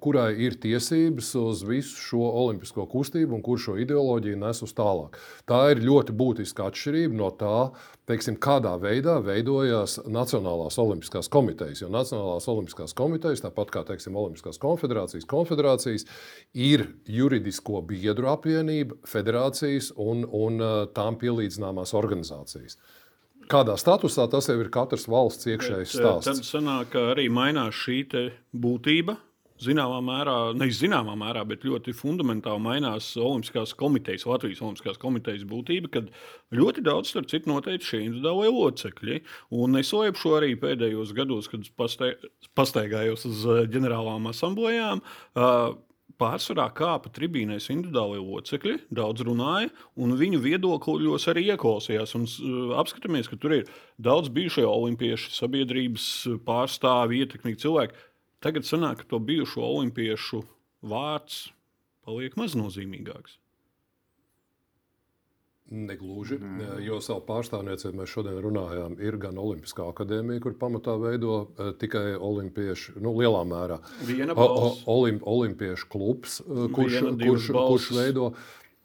kurai 0.00 0.32
ir 0.40 0.56
tiesības 0.60 1.34
uz 1.36 1.62
visu 1.68 2.00
šo 2.00 2.24
olimpisko 2.40 2.86
kustību 2.88 3.36
un 3.36 3.42
kur 3.44 3.60
šo 3.60 3.76
ideoloģiju 3.76 4.38
nes 4.40 4.62
uz 4.64 4.72
tālāk. 4.72 5.18
Tā 5.48 5.60
ir 5.74 5.82
ļoti 5.84 6.14
būtiska 6.16 6.70
atšķirība 6.70 7.18
no 7.18 7.28
tā, 7.36 7.70
teiksim, 8.08 8.38
kādā 8.40 8.72
veidā 8.80 9.18
veidojās 9.20 9.98
Nacionālās 10.08 10.78
olimpiskās 10.80 11.28
komitejas. 11.28 11.82
Jo 11.84 11.90
Nacionālās 11.92 12.48
olimpiskās 12.48 12.96
komitejas, 12.96 13.44
tāpat 13.44 13.74
kā 13.74 13.84
teiksim, 13.90 14.16
Olimpiskās 14.16 14.58
konfederācijas, 14.62 15.28
konfederācijas, 15.28 16.06
ir 16.54 16.86
juridisko 17.04 17.82
biedru 17.86 18.32
apvienība, 18.32 18.96
federācijas 19.06 19.92
un, 20.00 20.24
un 20.24 20.64
tām 20.96 21.20
pielīdzināmās 21.20 21.92
organizācijas. 21.98 22.80
Kādā 23.48 23.78
statusā 23.80 24.26
tas 24.30 24.50
jau 24.50 24.58
ir 24.60 24.68
katras 24.72 25.06
valsts 25.08 25.48
iekšējais 25.48 25.94
eh, 25.96 26.04
Tad 26.04 26.26
stāsts. 26.26 26.52
sanāk, 26.52 26.92
ka 26.92 27.06
arī 27.14 27.28
mainās 27.32 27.76
šī 27.76 28.02
būtība. 28.52 29.16
Zināmā 29.58 29.98
mērā, 30.06 30.34
nevis 30.54 30.76
zināmā 30.78 31.16
mērā, 31.18 31.40
bet 31.48 31.64
ļoti 31.66 31.90
fundamentāli 31.98 32.62
mainās 32.62 33.08
Olimpiskās 33.18 33.72
komitejas, 33.74 34.22
Latvijas 34.30 34.60
Olimpiskās 34.62 35.00
komitejas 35.02 35.42
būtība, 35.50 35.90
kad 35.96 36.12
ļoti 36.54 36.84
daudz 36.86 37.10
tur 37.10 37.26
citu 37.26 37.50
noteikti 37.50 37.88
šie 37.88 38.00
individuālie 38.04 38.52
locekļi. 38.54 39.18
Un 39.58 39.80
es 39.80 39.90
slēpšu 39.90 40.36
arī 40.38 40.52
pēdējos 40.62 41.10
gados, 41.16 41.50
kad 41.50 41.66
pastaigājos 42.54 43.26
uz 43.26 43.42
eh, 43.48 43.64
ģenerālām 43.74 44.30
asamblējām. 44.30 45.02
Uh, 45.34 45.74
Pārsvarā 46.18 46.64
kāpa 46.74 47.12
tribīnēs 47.14 47.68
individuālie 47.70 48.18
locekļi, 48.18 48.74
daudz 48.90 49.22
runāja, 49.26 49.70
un 49.94 50.16
viņu 50.18 50.40
viedokļos 50.42 51.28
arī 51.30 51.44
ieklausījās. 51.52 52.16
Un, 52.18 52.26
uh, 52.26 52.72
apskatāmies, 52.80 53.30
ka 53.30 53.38
tur 53.38 53.54
ir 53.60 53.70
daudz 54.02 54.32
bijušie 54.34 54.66
olimpiešu 54.66 55.30
sabiedrības 55.36 56.08
pārstāvji, 56.48 57.22
ietekmīgi 57.22 57.62
cilvēki. 57.62 58.06
Tagad 58.42 58.66
sanāk, 58.66 59.02
ka 59.02 59.12
to 59.14 59.22
bijušo 59.22 59.62
olimpiešu 59.62 60.42
vārds 60.86 61.48
paliek 62.06 62.34
maznozīmīgāks. 62.38 63.38
Negluži, 65.68 66.38
jo 66.80 66.96
savu 67.04 67.20
pārstāvniecību 67.26 68.00
mēs 68.00 68.12
šodien 68.14 68.38
runājām. 68.40 68.94
Ir 69.04 69.18
gan 69.20 69.36
Olimpiskā 69.36 69.84
akadēmija, 69.92 70.40
kur 70.46 70.54
pamatā 70.56 70.94
veido 71.00 71.42
eh, 71.44 71.74
tikai 71.76 72.14
olimpiešu, 72.16 72.94
nu, 73.04 73.12
lielā 73.18 73.42
mērā. 73.48 73.76
Viena. 74.08 74.36
Olim, 74.88 75.20
olimpiešu 75.28 75.90
klubs, 75.92 76.38
eh, 76.40 76.64
kurš, 76.72 76.96
Viena, 76.96 77.12
divas 77.20 77.50
kurš, 77.50 77.68
kurš 77.68 77.90
veido. 77.98 78.30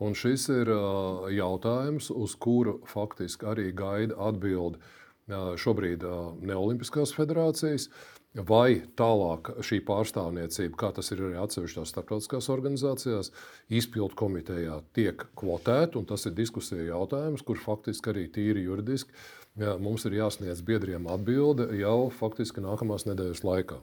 Un 0.03 0.17
šis 0.17 0.49
ir 0.51 0.67
uh, 0.73 1.29
jautājums, 1.31 2.09
uz 2.11 2.33
kuru 2.35 2.79
faktiski 2.89 3.45
arī 3.47 3.69
gaida 3.77 4.17
atbildi 4.27 4.81
uh, 4.81 5.53
šobrīd 5.55 6.03
uh, 6.03 6.33
Neolimpiskās 6.43 7.13
federācijas. 7.15 7.87
Vai 8.33 8.81
tālāk 8.97 9.51
šī 9.61 9.77
pārstāvniecība, 9.85 10.73
kā 10.81 10.87
tas 10.97 11.11
ir 11.13 11.19
arī 11.21 11.35
atsevišķās 11.37 11.91
starptautiskās 11.93 12.49
organizācijās, 12.49 13.29
izpildu 13.69 14.17
komitejā 14.17 14.79
tiek 14.97 15.21
kvotēta, 15.37 15.99
un 15.99 16.07
tas 16.09 16.25
ir 16.25 16.33
diskusija 16.33 16.87
jautājums, 16.87 17.45
kur 17.45 17.61
faktiski 17.61 18.09
arī 18.09 18.25
tīri 18.33 18.65
juridiski 18.65 19.13
jā, 19.61 19.75
mums 19.77 20.07
ir 20.09 20.17
jāsniedz 20.17 20.65
biedriem 20.65 21.05
atbilde 21.13 21.69
jau 21.77 22.09
faktiski 22.09 22.65
nākamās 22.65 23.05
nedēļas 23.05 23.45
laikā. 23.45 23.77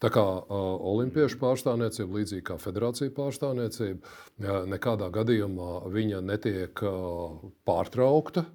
Tā 0.00 0.14
kā 0.14 0.24
uh, 0.24 0.66
olimpiešu 0.88 1.36
pārstāvniecība, 1.42 2.22
līdzīgi 2.22 2.44
kā 2.48 2.56
federācija 2.62 3.12
pārstāvniecība, 3.12 4.00
uh, 4.00 4.60
nekādā 4.70 5.10
gadījumā 5.12 5.90
viņa 5.92 6.22
netiek 6.24 6.84
uh, 6.86 7.50
pārtraukta. 7.68 8.46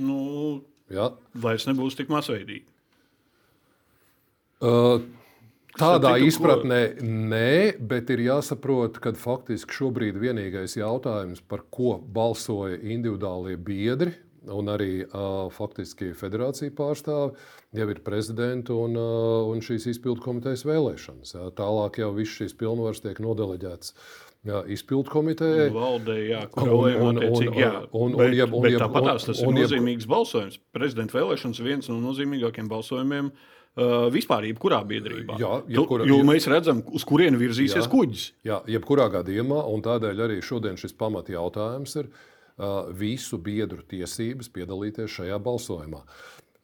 Nu, 0.00 0.64
Ja? 0.90 1.10
vairs 1.34 1.66
nebūs 1.68 1.98
tik 1.98 2.10
masveidīga. 2.12 2.75
Uh, 4.60 5.00
tādā 5.76 5.98
Starp 6.00 6.02
citu, 6.02 6.22
ko- 6.22 6.28
izpratnē 6.30 6.80
nē, 7.04 7.78
bet 7.80 8.08
ir 8.14 8.18
jāsaprot, 8.24 9.00
ka 9.04 9.12
faktiski 9.12 9.74
šobrīd 9.76 10.16
vienīgais 10.16 10.78
jautājums, 10.78 11.42
par 11.46 11.60
ko 11.70 11.98
balsoja 12.00 12.78
individuālie 12.80 13.56
biedri. 13.60 14.14
Un 14.46 14.68
arī 14.70 15.02
uh, 15.02 15.48
faktiski 15.50 16.12
federācija 16.14 16.70
pārstāvi 16.70 17.32
jau 17.74 17.86
ir 17.90 17.98
prezidenta 18.06 18.76
un, 18.78 18.94
uh, 18.94 19.48
un 19.50 19.58
šīs 19.58 19.88
izpildu 19.90 20.22
komitejas 20.22 20.62
vēlēšanas. 20.68 21.32
Jā. 21.34 21.48
Tālāk 21.58 21.98
jau 21.98 22.12
viss 22.14 22.36
šīs 22.38 22.54
pilnvaras 22.54 23.02
tiek 23.02 23.18
nodeleģētas 23.18 23.90
jā, 24.46 24.60
izpildu 24.70 25.10
komitejai. 25.10 25.66
Valdē, 25.74 26.16
jā, 26.30 26.44
kur 26.54 26.62
Un- 26.70 26.92
jau 26.92 27.08
un- 27.08 27.18
attiecīgi, 27.18 27.48
un- 27.50 27.58
jā. 27.58 27.72
un- 27.90 28.14
un 28.14 28.16
Bet- 28.22 28.34
jeb- 28.38 28.54
un 28.54 28.62
bet 28.62 28.72
jeb- 28.76 28.84
tāpat 28.86 29.02
tās 29.10 29.26
tas 29.26 29.42
ir 29.42 29.48
un 29.48 29.54
jeb- 29.58 29.66
nozīmīgs 29.66 30.06
balsojums. 30.06 30.58
Prezidenta 30.72 31.18
vēlēšanas 31.18 31.58
ir 31.58 31.66
viens 31.66 31.88
no 31.90 31.98
nozīmīgākajiem 32.06 32.68
balsojumiem 32.70 33.32
uh, 33.76 34.06
vispār, 34.12 34.48
jebkurā 34.50 34.80
biedrībā. 34.88 35.38
Jā, 35.40 35.60
jebkurā- 35.68 36.06
jo 36.08 36.20
mēs 36.26 36.48
redzam, 36.50 36.82
uz 36.92 37.04
kurieni 37.04 37.40
virzīsies 37.40 37.84
Jā. 37.84 37.90
kuģis. 37.92 38.30
Jā, 38.44 38.62
jebkurā 38.66 39.10
gadījumā, 39.12 39.60
un 39.72 39.84
tādēļ 39.84 40.24
arī 40.28 40.40
šodien 40.42 40.76
šis 40.80 40.96
pamat 40.96 41.28
jautājums 41.28 41.96
ir 42.00 42.08
uh, 42.08 42.88
visu 42.90 43.38
biedru 43.38 43.82
tiesības 43.82 44.48
piedalīties 44.52 45.20
šajā 45.20 45.38
balsojumā. 45.42 46.02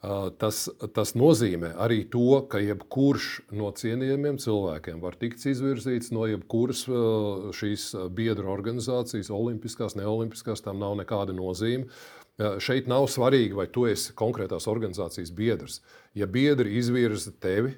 Uh, 0.02 0.32
tas, 0.34 0.64
tas 0.96 1.12
nozīmē 1.14 1.76
arī 1.78 2.00
to, 2.10 2.42
ka 2.50 2.58
jebkurš 2.58 3.42
no 3.54 3.68
cienījamiem 3.70 4.40
cilvēkiem 4.42 4.98
var 4.98 5.14
tikt 5.14 5.44
izvirzīts 5.46 6.10
no 6.10 6.26
jebkuras 6.26 6.88
uh, 6.90 7.52
šīs 7.54 7.92
biedru 8.10 8.50
organizācijas, 8.50 9.30
olimpiskās, 9.30 9.94
neolimpiskās, 9.94 10.64
tam 10.64 10.82
nav 10.82 10.96
nekāda 10.98 11.36
nozīme. 11.36 11.86
Uh, 11.86 12.21
Šeit 12.40 12.88
nav 12.88 13.06
svarīgi, 13.12 13.54
vai 13.54 13.68
tu 13.70 13.84
esi 13.86 14.14
konkrētās 14.16 14.66
organizācijas 14.70 15.32
biedrs. 15.36 15.80
Ja 16.16 16.26
biedri 16.26 16.78
izvirza 16.80 17.30
tevi, 17.42 17.74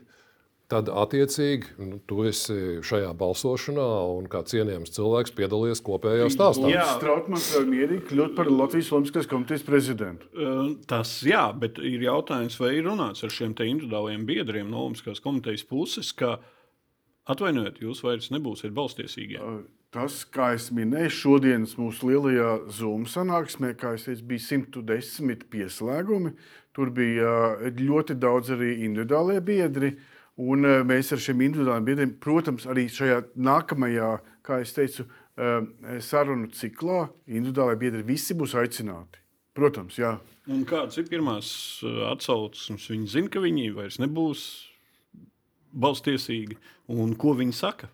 tad 0.70 0.88
attiecīgi 0.88 1.74
nu, 1.84 1.98
tu 2.08 2.22
esi 2.28 2.78
šajā 2.86 3.10
balsošanā 3.18 3.88
un 4.14 4.28
kā 4.32 4.40
cienījams 4.48 4.94
cilvēks 4.94 5.34
piedalies 5.36 5.82
kopējā 5.84 6.30
stāstā. 6.32 6.70
Jā. 6.72 6.86
Strautmans 6.96 7.50
var 7.56 7.68
mierīgi 7.68 8.06
kļūt 8.08 8.34
par 8.38 8.50
Latvijas 8.52 8.90
Olimpiskās 8.94 9.28
komitejas 9.30 9.66
prezidentu. 9.66 10.30
Uh, 10.32 10.72
Tas 10.90 11.18
jā, 11.26 11.44
bet 11.60 11.78
ir 11.82 12.06
jautājums, 12.06 12.56
vai 12.62 12.76
ir 12.78 12.88
runāts 12.88 13.26
ar 13.26 13.34
šiem 13.34 13.54
te 13.58 13.68
individuāliem 13.68 14.24
biedriem 14.28 14.70
no 14.72 14.86
Olimpiskās 14.86 15.22
komitejas 15.24 15.66
puses, 15.68 16.14
ka 16.16 16.38
atvainojiet, 17.30 17.82
jūs 17.84 18.02
vairs 18.04 18.30
nebūsiet 18.32 18.74
balstiesīgie. 18.76 19.42
Tas, 19.94 20.24
kā 20.26 20.48
es 20.56 20.72
minēju, 20.74 21.10
šodienas 21.14 21.76
mūsu 21.78 22.08
lielajā 22.08 22.48
Zoom 22.74 23.04
sanāksmē, 23.06 23.76
kā 23.78 23.92
es 23.94 24.08
teicu, 24.08 24.24
bija 24.32 24.42
110 24.42 25.44
pieslēgumi. 25.52 26.32
Tur 26.74 26.90
bija 26.96 27.30
uh, 27.30 27.62
ļoti 27.78 28.16
daudz 28.18 28.50
arī 28.56 28.72
individuālie 28.88 29.38
biedri. 29.46 29.92
Un 30.42 30.66
uh, 30.66 30.80
mēs 30.82 31.14
ar 31.14 31.22
šiem 31.22 31.46
individuāliem 31.46 31.86
biedriem, 31.86 32.16
protams, 32.26 32.66
arī 32.66 32.88
šajā 32.90 33.20
nākamajā, 33.38 34.10
kā 34.42 34.58
jau 34.64 34.72
teicu, 34.80 35.06
uh, 35.06 35.60
sarunu 36.02 36.50
ciklā, 36.58 37.04
individuālie 37.30 37.78
biedri 37.86 38.02
visi 38.10 38.34
būs 38.34 38.58
aicināti. 38.58 39.22
Protams, 39.54 40.02
jā. 40.02 40.16
Un 40.50 40.66
kādas 40.66 40.98
ir 40.98 41.06
pirmās 41.06 41.54
atsauces? 42.10 42.66
Viņi 42.90 43.12
zina, 43.14 43.30
ka 43.30 43.46
viņi 43.46 43.70
vairs 43.78 44.02
nebūs 44.02 44.48
balstiesīgi. 45.70 46.58
Un 46.90 47.14
ko 47.14 47.38
viņi 47.38 47.62
saka? 47.62 47.93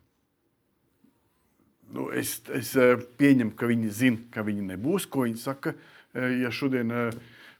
Nu, 1.90 2.11
es, 2.14 2.38
es 2.55 2.74
eh, 2.79 2.94
pieņemu, 3.18 3.57
ka 3.59 3.66
viņi 3.66 3.90
zina, 3.90 4.22
ka 4.31 4.44
viņi 4.46 4.68
nebūs. 4.72 5.09
Ko 5.11 5.26
viņi 5.26 5.40
saka? 5.42 5.74
Eh, 6.14 6.40
Ja 6.42 6.50
šodien 6.50 6.90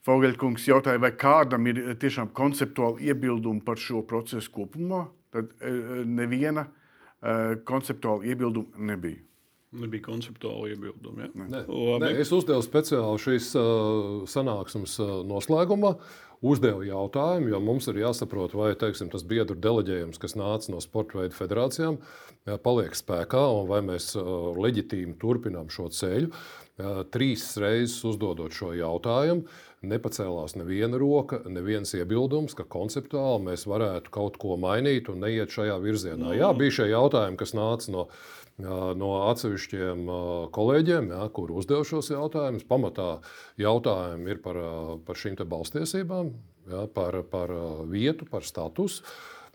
Fogelkungs 0.07 0.65
jautāja, 0.65 1.01
vai 1.01 1.13
kādam 1.13 1.67
ir 1.69 1.81
eh, 1.83 1.97
tiešām 2.01 2.31
konceptuāli 2.37 3.11
iebildumi 3.11 3.61
par 3.65 3.81
šo 3.81 4.01
procesu 4.09 4.53
kopumā, 4.55 5.05
tad 5.35 5.51
eh, 5.61 6.05
neviena 6.09 6.65
eh, 6.67 7.59
konceptuāla 7.69 8.31
iebilduma 8.33 8.87
nebija. 8.93 9.21
Nebija 9.71 10.03
konceptuāli 10.03 10.73
iebildumi. 10.75 11.29
Ja? 11.29 11.47
Nē, 11.47 11.61
nē, 12.03 12.09
es 12.19 12.33
uzdevu 12.35 12.63
speciāli 12.67 13.21
šīs 13.23 13.53
uh, 13.59 14.25
sanāksmes 14.31 14.97
uh, 14.99 15.13
noslēgumā. 15.29 15.95
Uzdevu 16.41 16.87
jautājumu, 16.89 17.51
jo 17.53 17.61
mums 17.63 17.87
ir 17.93 18.01
jāsaprot, 18.01 18.55
vai 18.57 18.73
teiksim, 18.81 19.11
tas 19.13 19.23
biedru 19.29 19.59
deleģējums, 19.61 20.19
kas 20.19 20.35
nāca 20.41 20.73
no 20.73 20.81
sporta 20.81 21.21
veidu 21.21 21.37
federācijām, 21.37 21.99
jā, 22.49 22.57
paliek 22.65 22.97
spēkā 22.97 23.45
un 23.61 23.69
vai 23.71 23.83
mēs 23.85 24.15
uh, 24.19 24.51
leģitīmi 24.57 25.19
turpinām 25.21 25.71
šo 25.71 25.91
ceļu. 25.95 26.33
Uh, 26.33 27.05
Trīs 27.13 27.45
reizes 27.61 27.99
uzdodot 28.09 28.55
šo 28.57 28.73
jautājumu, 28.77 29.45
nepacēlās 29.87 30.57
neviena 30.57 30.99
roka, 31.01 31.41
neviens 31.49 31.93
iebildums, 31.97 32.55
ka 32.57 32.67
konceptuāli 32.69 33.51
mēs 33.51 33.67
varētu 33.69 34.13
kaut 34.15 34.39
ko 34.41 34.57
mainīt 34.61 35.11
un 35.13 35.23
neiet 35.25 35.53
šajā 35.53 35.77
virzienā. 35.83 36.35
Jā, 36.39 36.51
bija 36.57 36.81
šie 36.81 36.91
jautājumi, 36.93 37.39
kas 37.41 37.55
nāca 37.57 37.95
no 37.95 38.07
jā, 38.09 38.40
no 38.63 39.11
atsevišķiem 39.31 40.07
kolēģiem, 40.55 41.11
jā, 41.15 41.25
kur 41.37 41.53
uzdev 41.57 41.85
šos 41.89 42.13
jautājumus. 42.13 42.67
Pamatā 42.69 43.11
jautājumi 43.61 44.35
ir 44.35 44.41
par, 44.45 44.61
par 45.07 45.21
šīm 45.21 45.39
te 45.41 45.47
balstiesībām, 45.49 46.33
jā, 46.71 46.87
par, 46.95 47.21
par 47.33 47.55
vietu, 47.91 48.29
par 48.31 48.47
statusu. 48.47 49.05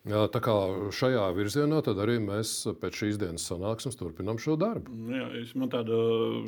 Tā 0.05 0.37
kā 0.37 0.53
šajā 0.93 1.23
virzienā 1.33 1.79
arī 1.89 2.19
mēs 2.21 2.49
pēc 2.77 2.97
šīs 2.99 3.15
dienas 3.17 3.47
sanāksmes 3.49 3.97
turpinām 3.97 4.37
šo 4.37 4.53
darbu. 4.61 4.93
Jā, 5.09 5.25
es, 5.39 5.55
man 5.57 5.71
tāda 5.73 5.97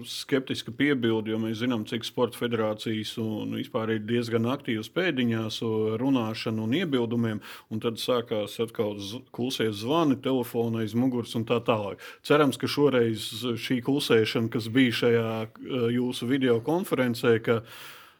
skeptiska 0.05 0.69
piebilde, 0.77 1.33
jo 1.33 1.39
mēs 1.41 1.63
zinām, 1.63 1.87
cik 1.89 2.05
sporta 2.05 2.37
federācijas 2.37 3.15
un 3.17 3.57
vispār 3.57 3.95
ir 3.95 4.05
diezgan 4.05 4.45
aktīvas 4.53 4.91
pēdiņās, 4.93 5.57
runāšana 5.97 6.67
un 6.67 6.77
iebildumiem. 6.83 7.41
Un 7.73 7.81
tad 7.81 7.97
sākās 7.97 8.59
atkal 8.61 8.93
klusie 9.33 9.71
zvani, 9.73 10.19
telefona 10.21 10.85
aiz 10.85 10.93
muguras 10.93 11.33
un 11.33 11.49
tā 11.49 11.57
tālāk. 11.57 11.97
Cerams, 12.29 12.61
ka 12.61 12.69
šoreiz 12.69 13.25
šī 13.57 13.81
klusēšana, 13.89 14.53
kas 14.53 14.69
bija 14.69 15.01
šajā 15.01 15.29
eh, 15.41 15.77
jūsu 15.97 16.29
video 16.29 16.61
konferencē, 16.61 17.39
ka 17.41 17.63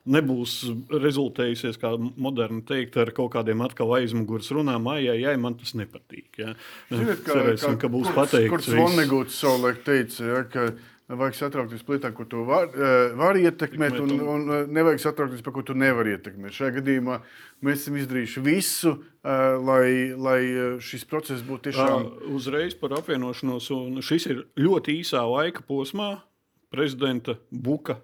nebūs 0.08 0.58
rezultējusies, 0.92 1.80
kā 1.82 1.94
moderni 2.00 2.64
teikt, 2.68 2.98
ar 3.02 3.12
kaut 3.16 3.34
kādiem 3.36 3.64
atkal 3.66 3.96
aizmugures 4.00 4.50
runām, 4.56 4.88
ai, 4.94 5.04
ai, 5.12 5.22
ai, 5.32 5.38
man 5.42 5.58
tas 5.60 5.76
nepatīk. 5.78 6.30
Ja? 6.42 6.54
Ziniet, 6.92 7.26
Cerēsim, 7.28 7.80
ka 7.82 7.92
būs 7.92 8.12
pateikts. 8.16 8.52
Kurts 8.54 8.70
viss. 8.72 8.82
Vonneguts 8.82 9.42
savulaik 9.42 9.84
teica, 9.88 10.30
ja, 10.32 10.44
ka 10.52 10.70
vajag 11.16 11.38
satraukties 11.38 11.86
par 11.88 11.96
lietām, 11.96 12.16
ko 12.18 12.26
tu 12.28 12.42
vari 12.48 12.88
var 13.16 13.40
ietekmēt, 13.40 13.96
un, 14.04 14.14
un 14.20 14.50
eh, 14.52 14.66
nevajag 14.76 15.04
satraukties 15.06 15.44
par 15.46 15.56
ko 15.56 15.64
tu 15.68 15.76
nevari 15.78 16.18
ietekmēt. 16.18 16.56
Šajā 16.58 16.74
gadījumā 16.82 17.20
mēs 17.64 17.86
esam 17.86 18.00
izdarījuši 18.02 18.44
visu, 18.44 18.98
eh, 19.24 19.46
lai, 19.70 19.88
lai 20.20 20.42
eh, 20.44 20.76
šis 20.84 21.08
process 21.08 21.46
būtu 21.48 21.70
tiešām. 21.70 22.10
Uh, 22.10 22.28
uzreiz 22.36 22.76
par 22.80 22.98
apvienošanos. 23.00 23.72
un 23.76 24.04
Šis 24.04 24.28
ir 24.34 24.44
ļoti 24.60 25.00
īsā 25.00 25.24
laika 25.32 25.64
posmā, 25.68 26.18
prezidenta 26.74 27.38
Buka 27.52 28.02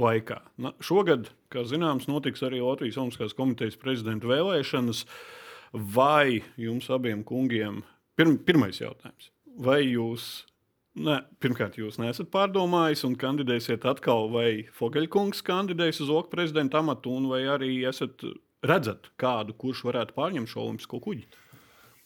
laikā. 0.00 0.40
Na, 0.60 0.74
šogad, 0.82 1.30
kā 1.52 1.64
zināms, 1.68 2.08
notiks 2.10 2.42
arī 2.46 2.62
Latvijas 2.62 2.98
Olimpiskās 3.00 3.36
komitejas 3.38 3.78
prezidenta 3.80 4.30
vēlēšanas. 4.30 5.04
Vai 5.74 6.44
jums 6.60 6.86
abiem 6.94 7.24
kungiem, 7.26 7.80
pirm, 8.14 8.36
pirmais 8.46 8.78
jautājums, 8.78 9.32
vai 9.58 9.80
jūs, 9.82 10.44
ne, 10.94 11.18
pirmkārt, 11.42 11.80
jūs 11.80 11.98
neesat 11.98 12.30
pārdomājis 12.34 13.02
un 13.08 13.16
kandidēsiet 13.18 13.86
atkal, 13.90 14.28
vai 14.30 14.68
Fogeļkungs 14.76 15.42
kandidēs 15.46 15.98
uz 16.04 16.12
Olimpiskā 16.12 16.36
prezidenta 16.36 16.78
amatu, 16.78 17.16
vai 17.32 17.42
arī 17.50 17.72
esat 17.90 18.22
redzat 18.64 19.10
kādu, 19.20 19.56
kurš 19.58 19.82
varētu 19.88 20.14
pārņemt 20.14 20.50
šo 20.52 20.62
olimpisko 20.68 21.02
kuģi? 21.02 21.26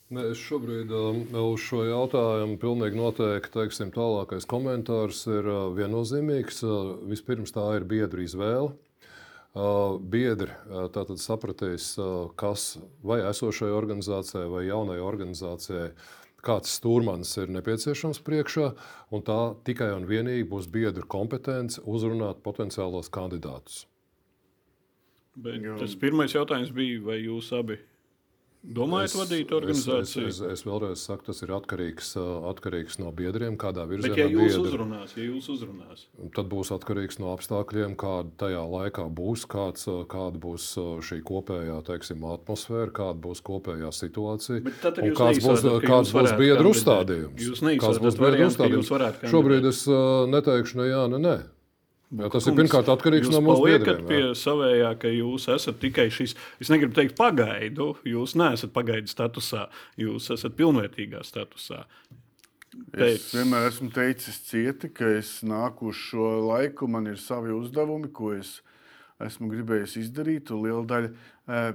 Ne, 0.08 0.22
es 0.32 0.40
šobrīd 0.40 0.92
um, 0.96 1.18
uz 1.50 1.60
šo 1.60 1.82
jautājumu 1.84 2.56
pilnīgi 2.60 2.96
noteikti 2.96 3.52
teiksim, 3.58 3.90
tālākais 3.92 4.46
komentārs 4.48 5.26
ir 5.28 5.44
uh, 5.44 5.64
viennozīmīgs. 5.76 6.62
Uh, 6.64 6.94
Vispirms 7.10 7.52
tā 7.52 7.66
ir 7.76 7.84
biedru 7.88 8.24
izvēle. 8.24 8.70
Uh, 9.52 9.98
Biedri 10.00 10.52
tātad 10.94 11.18
sapratīs, 11.20 11.90
kas 12.38 12.78
vai 13.02 13.18
esošajai 13.26 13.74
organizācijai 13.74 14.46
vai 14.52 14.62
jaunai 14.68 14.98
organizācijai, 15.02 15.90
kāds 16.44 16.76
stūrmanis 16.78 17.34
ir 17.42 17.52
nepieciešams 17.56 18.22
priekšā, 18.24 18.70
un 19.12 19.24
tā 19.26 19.38
tikai 19.66 19.90
un 19.96 20.06
vienīgi 20.08 20.46
būs 20.48 20.70
biedru 20.72 21.04
kompetence 21.10 21.82
uzrunāt 21.84 22.40
potenciālos 22.44 23.10
kandidātus. 23.12 23.86
Bet 25.38 25.64
tas 25.80 25.96
pirmais 25.98 26.34
jautājums 26.36 26.70
bija, 26.74 27.02
vai 27.08 27.20
jūs 27.24 27.50
abi 27.56 27.80
domājat 28.62 29.14
vadīt 29.16 29.52
organizāciju? 29.54 30.26
Es, 30.28 30.38
es, 30.38 30.40
es, 30.42 30.60
es 30.60 30.64
vēlreiz 30.66 31.02
saku, 31.06 31.24
tas 31.28 31.42
ir 31.44 31.52
atkarīgs, 31.54 32.12
atkarīgs 32.50 32.98
no 33.00 33.12
biedriem, 33.14 33.56
kādā 33.60 33.84
virzienā 33.88 34.14
Bet, 34.14 34.18
ja 34.20 34.26
jūs 34.28 34.56
biedri- 34.56 34.62
uzrunās, 34.66 35.12
ja 35.16 35.26
jūs 35.28 35.48
uzrunās, 35.54 36.06
Tad 36.34 36.48
būs 36.50 36.72
atkarīgs 36.74 37.20
no 37.22 37.30
apstākļiem, 37.36 37.94
kāda 38.00 38.32
tajā 38.42 38.64
laikā 38.68 39.06
būs, 39.14 39.44
kāds, 39.50 39.86
kāda 40.10 40.40
būs 40.42 40.66
šī 41.08 41.20
kopējā 41.26 41.78
teiksim, 41.88 42.24
atmosfēra, 42.34 42.90
kāda 42.98 43.18
būs 43.28 43.42
kopējā 43.46 43.92
situācija. 43.94 44.62
Un 44.64 45.14
kāds 45.16 45.42
būs, 45.44 45.68
kāds 45.86 46.14
būs 46.16 46.34
biedru 46.38 46.74
uzstādījums. 46.74 47.38
Jūs 47.48 47.62
Kāds 47.78 48.02
būs 48.02 48.18
biedru 48.18 48.48
uzstādījums? 48.50 48.90
Šobrīd 49.30 49.70
es 49.70 49.84
neteikšu 50.34 50.82
ne 50.82 50.90
jā, 50.90 51.04
ne 51.14 51.22
nē. 51.22 51.36
Jo 52.08 52.28
tas 52.32 52.46
ir 52.46 52.54
Kungs, 52.54 52.62
pirmkārt 52.62 52.88
atkarīgs 52.88 53.28
no 53.28 53.42
mūsu 53.44 53.66
biedriem. 53.66 54.06
pie 54.08 54.20
jā. 54.22 54.30
savējā, 54.40 54.92
ka 55.02 55.10
jūs 55.12 55.44
esat 55.52 55.76
tikai 55.82 56.06
šis, 56.14 56.32
es 56.56 56.70
negribu 56.72 56.96
teikt, 56.96 57.18
pagaidu. 57.18 57.90
Jūs 58.08 58.32
neesat 58.40 58.72
pagaidu 58.72 59.12
statusā, 59.12 59.66
jūs 60.00 60.30
esat 60.32 60.56
pilnvērtīgā 60.56 61.20
statusā. 61.26 61.84
Es 62.78 62.94
Pēc, 62.94 63.26
vienmēr 63.36 63.68
esmu 63.68 63.90
teicis 63.92 64.40
cieti, 64.48 64.88
ka 64.94 65.10
es 65.18 65.40
nāku 65.44 65.90
uz 65.92 66.00
šo 66.00 66.30
laiku, 66.46 66.88
man 66.88 67.10
ir 67.10 67.20
savi 67.20 67.52
uzdevumi, 67.52 68.08
ko 68.14 68.32
es 68.36 68.58
esmu 69.24 69.50
gribējis 69.50 69.98
izdarīt. 70.04 70.52
Liela 70.54 70.84
daļa 70.88 71.10
eh, 71.10 71.70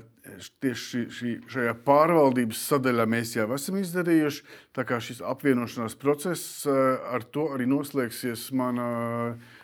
tieši 0.64 0.84
šī, 0.84 1.02
šī, 1.18 1.34
šajā 1.54 1.74
pārvaldības 1.86 2.62
sadaļā 2.72 3.06
mēs 3.10 3.36
jau 3.36 3.50
esam 3.54 3.78
izdarījuši. 3.82 4.46
Tā 4.74 4.86
kā 4.88 5.02
šis 5.04 5.22
apvienošanās 5.34 5.98
process, 6.00 6.64
eh, 6.66 6.80
ar 7.14 7.26
to 7.36 7.52
arī 7.54 7.68
noslēgsies 7.70 8.48
mana 8.58 8.88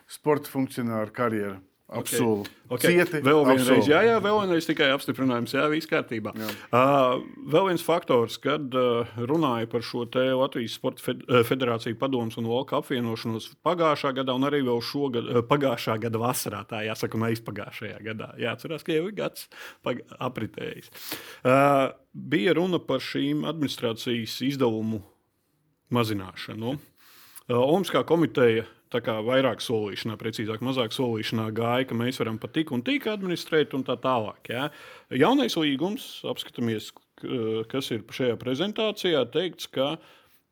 sporta 0.10 0.52
funkcionāra 0.52 1.12
karjera. 1.14 1.60
Apsolu. 1.90 2.44
Okay. 2.70 3.00
Cieti, 3.00 3.18
Vēl 3.26 3.40
vienreiz, 3.48 3.66
apsolu. 3.66 3.90
jā, 3.90 4.00
jā, 4.06 4.18
vēl 4.22 4.36
vienreiz 4.44 4.68
tikai 4.70 4.92
apstiprinājums, 4.94 5.56
jā, 5.58 5.64
viss 5.72 5.90
kārtībā. 5.90 6.36
Uh, 6.70 7.24
vēl 7.50 7.72
viens 7.72 7.82
faktors, 7.82 8.36
kad 8.44 8.76
uh, 8.78 9.10
runāja 9.18 9.66
par 9.72 9.82
šo 9.86 10.04
te 10.14 10.28
Latvijas 10.38 10.76
Sporta 10.78 11.02
fed 11.02 11.24
Federāciju 11.50 11.98
padomus 11.98 12.38
un 12.38 12.46
Volka 12.52 12.78
apvienošanos 12.78 13.50
pagājušā 13.66 14.12
gadā 14.20 14.36
un 14.38 14.46
arī 14.46 14.62
vēl 14.68 14.84
šogad, 14.86 15.32
pagājušā 15.50 15.98
gada 16.06 16.22
vasarā, 16.22 16.62
tā 16.70 16.84
jāsaka, 16.86 17.18
un 17.18 17.26
aizpagājušajā 17.32 17.98
gadā. 18.06 18.30
Jāatcerās, 18.38 18.86
ka 18.86 18.94
jau 18.94 19.10
ir 19.10 19.18
gads 19.18 19.50
apritējis. 20.30 20.94
Uh, 21.42 21.90
bija 22.14 22.54
runa 22.60 22.78
par 22.86 23.02
šīm 23.02 23.42
administrācijas 23.50 24.38
izdevumu 24.46 25.02
mazināšanu. 25.90 26.78
Uh, 27.50 27.58
Olimpiskā 27.58 28.04
komiteja 28.06 28.68
tā 28.94 29.00
kā 29.02 29.16
vairāk 29.26 29.62
solīšanā, 29.62 30.16
precīzāk, 30.22 30.62
mazāk 30.66 30.94
solīšanā 30.94 31.48
gāja, 31.58 31.88
ka 31.90 31.98
mēs 31.98 32.20
varam 32.22 32.38
pat 32.42 32.54
tik 32.54 32.70
un 32.74 32.84
tik 32.86 33.08
administrēt 33.10 33.74
un 33.78 33.86
tā 33.86 33.96
tālāk. 34.02 34.50
Ja? 34.54 34.68
Jaunais 35.14 35.58
līgums, 35.58 36.08
apskatāmies, 36.30 36.92
k- 37.22 37.64
kas 37.70 37.90
ir 37.94 38.04
šajā 38.06 38.38
prezentācijā, 38.42 39.24
teikts, 39.34 39.70
ka 39.74 39.96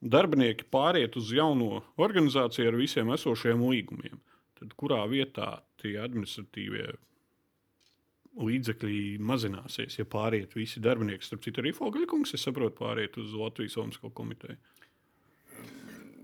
darbinieki 0.01 0.65
pāriet 0.73 1.17
uz 1.17 1.29
jauno 1.33 1.83
organizāciju 2.01 2.69
ar 2.71 2.77
visiem 2.77 3.13
esošiem 3.13 3.61
līgumiem. 3.61 4.17
Tad 4.57 4.73
kurā 4.77 5.03
vietā 5.09 5.59
tie 5.81 5.97
administratīvie 6.01 6.95
līdzekļi 8.37 9.17
mazināsies, 9.21 9.97
ja 9.97 10.05
pāriet 10.05 10.53
visi 10.57 10.81
darbinieki? 10.81 11.25
Starp 11.25 11.45
citu, 11.45 11.61
arī 11.61 11.73
Fogaļkungs, 11.77 12.33
es 12.37 12.45
saprotu, 12.45 12.77
pāriet 12.81 13.17
uz 13.21 13.33
Latvijas 13.37 13.77
Olimpisko 13.77 14.13
komiteju. 14.17 14.57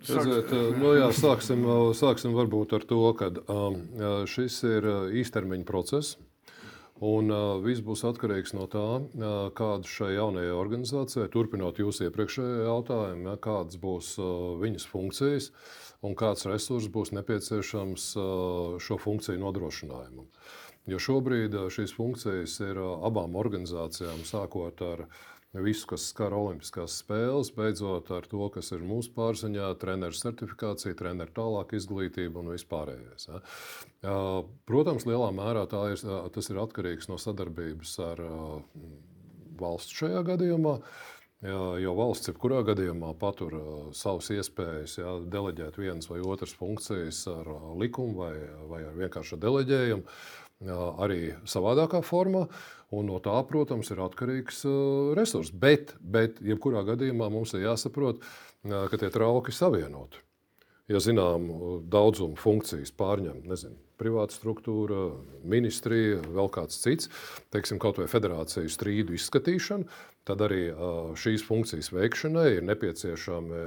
Redziet, 0.04 0.52
nu, 0.82 0.94
jā, 0.98 1.08
sāksim, 1.16 1.63
sāksim 1.96 2.36
varbūt 2.36 2.76
ar 2.76 2.84
to, 2.89 3.02
ka 3.20 3.32
um, 3.48 3.80
šis 4.28 4.60
ir 4.68 4.88
īstermiņa 5.24 5.68
process. 5.70 6.18
Un 7.04 7.32
uh, 7.34 7.58
viss 7.60 7.82
būs 7.84 8.06
atkarīgs 8.08 8.54
no 8.56 8.68
tā, 8.72 8.84
uh, 9.02 9.32
kāda 9.58 9.89
šai 9.89 10.13
jaunajai 10.13 10.54
organizācijai, 10.56 11.26
turpinot 11.34 11.82
jūsu 11.82 12.06
iepriekšējo 12.08 12.68
jautājumu, 12.68 13.26
ja, 13.28 13.39
kādas 13.44 13.80
būs 13.82 14.13
uh, 14.22 14.54
viņas 14.62 14.86
funkcijas 14.88 15.50
un 16.06 16.16
kāds 16.20 16.46
resurss 16.48 16.92
būs 16.94 17.12
nepieciešams 17.18 18.06
uh, 18.16 18.78
šo 18.80 19.00
funkciju 19.02 19.42
nodrošinājumam. 19.42 20.30
Jo 20.88 21.02
šobrīd 21.02 21.58
uh, 21.58 21.68
šīs 21.74 21.96
funkcijas 21.98 22.60
ir 22.70 22.80
uh, 22.80 22.94
abām 23.10 23.36
organizācijām, 23.42 24.24
sākot 24.30 24.86
ar 24.86 25.08
visu, 25.62 25.86
kas 25.92 26.08
skar 26.10 26.34
Olimpiskās 26.34 26.98
spēles, 27.04 27.52
beidzot 27.54 28.10
ar 28.16 28.26
to, 28.30 28.48
kas 28.54 28.72
ir 28.74 28.82
mūsu 28.86 29.13
pārziņā, 29.13 29.70
treneru 29.82 30.18
certifikācija, 30.18 30.98
treneru 30.98 31.34
tālāk 31.36 31.76
izglītība 31.78 32.42
un 32.42 32.54
vispārējais. 32.56 33.30
Ja. 33.30 33.42
Uh, 34.04 34.44
Protams, 34.70 35.06
lielā 35.10 35.30
mērā 35.36 35.68
ir, 35.92 36.06
uh, 36.08 36.26
tas 36.34 36.50
ir 36.50 36.62
atkarīgs 36.63 37.10
no 37.12 37.20
sadarbības 37.22 37.98
ar 38.02 38.24
uh, 38.26 38.62
valsts 39.60 39.94
šajā 40.02 40.24
gadījumā. 40.34 40.80
Jā, 41.44 41.60
jo 41.84 41.92
valsts 41.98 42.30
jebkurā 42.30 42.62
gadījumā 42.63 43.10
patur 43.20 43.56
uh, 43.58 43.72
savas 43.92 44.30
iespējas 44.32 44.96
jā, 45.02 45.18
deleģēt 45.28 45.76
vienas 45.76 46.08
vai 46.08 46.22
otras 46.24 46.54
funkcijas 46.56 47.20
ar 47.28 47.50
uh, 47.52 47.74
likumu 47.82 48.16
vai, 48.22 48.32
vai 48.70 48.80
ar 48.88 48.96
vienkāršu 48.96 49.42
deleģējumu, 49.44 50.06
jā, 50.08 50.43
arī 50.71 51.34
savādākā 51.49 52.04
formā. 52.06 52.47
Un 52.93 53.08
no 53.10 53.17
tā, 53.23 53.34
protams, 53.49 53.89
ir 53.89 54.04
atkarīgs 54.06 54.60
uh, 54.69 55.13
resurss. 55.17 55.49
Bet, 55.49 55.95
bet 55.97 56.38
jebkurā 56.45 56.84
gadījumā 56.86 57.32
mums 57.34 57.56
ir 57.58 57.65
jāsaprot, 57.65 58.21
uh, 58.21 58.84
ka 58.91 58.99
tie 59.02 59.10
trauki 59.10 59.56
savienoti. 59.56 60.21
Ja 60.91 61.00
zinām, 61.00 61.48
daudzumu 61.88 62.36
funkcijas 62.36 62.91
pārņem 63.00 63.46
nezinu, 63.48 63.78
privāta 64.00 64.36
struktūra, 64.36 65.13
ministrija, 65.48 66.17
vēl 66.36 66.50
kāds 66.52 66.82
cits, 66.82 67.08
teiksim, 67.56 67.80
kaut 67.80 68.02
vai 68.02 68.10
federāciju 68.12 68.72
strīdu 68.72 69.15
izskatīšana, 69.15 69.88
tad 70.28 70.43
arī 70.43 70.65
šīs 71.19 71.46
funkcijas 71.48 71.91
veikšanai 71.96 72.48
ir 72.58 72.67
nepieciešami 72.67 73.62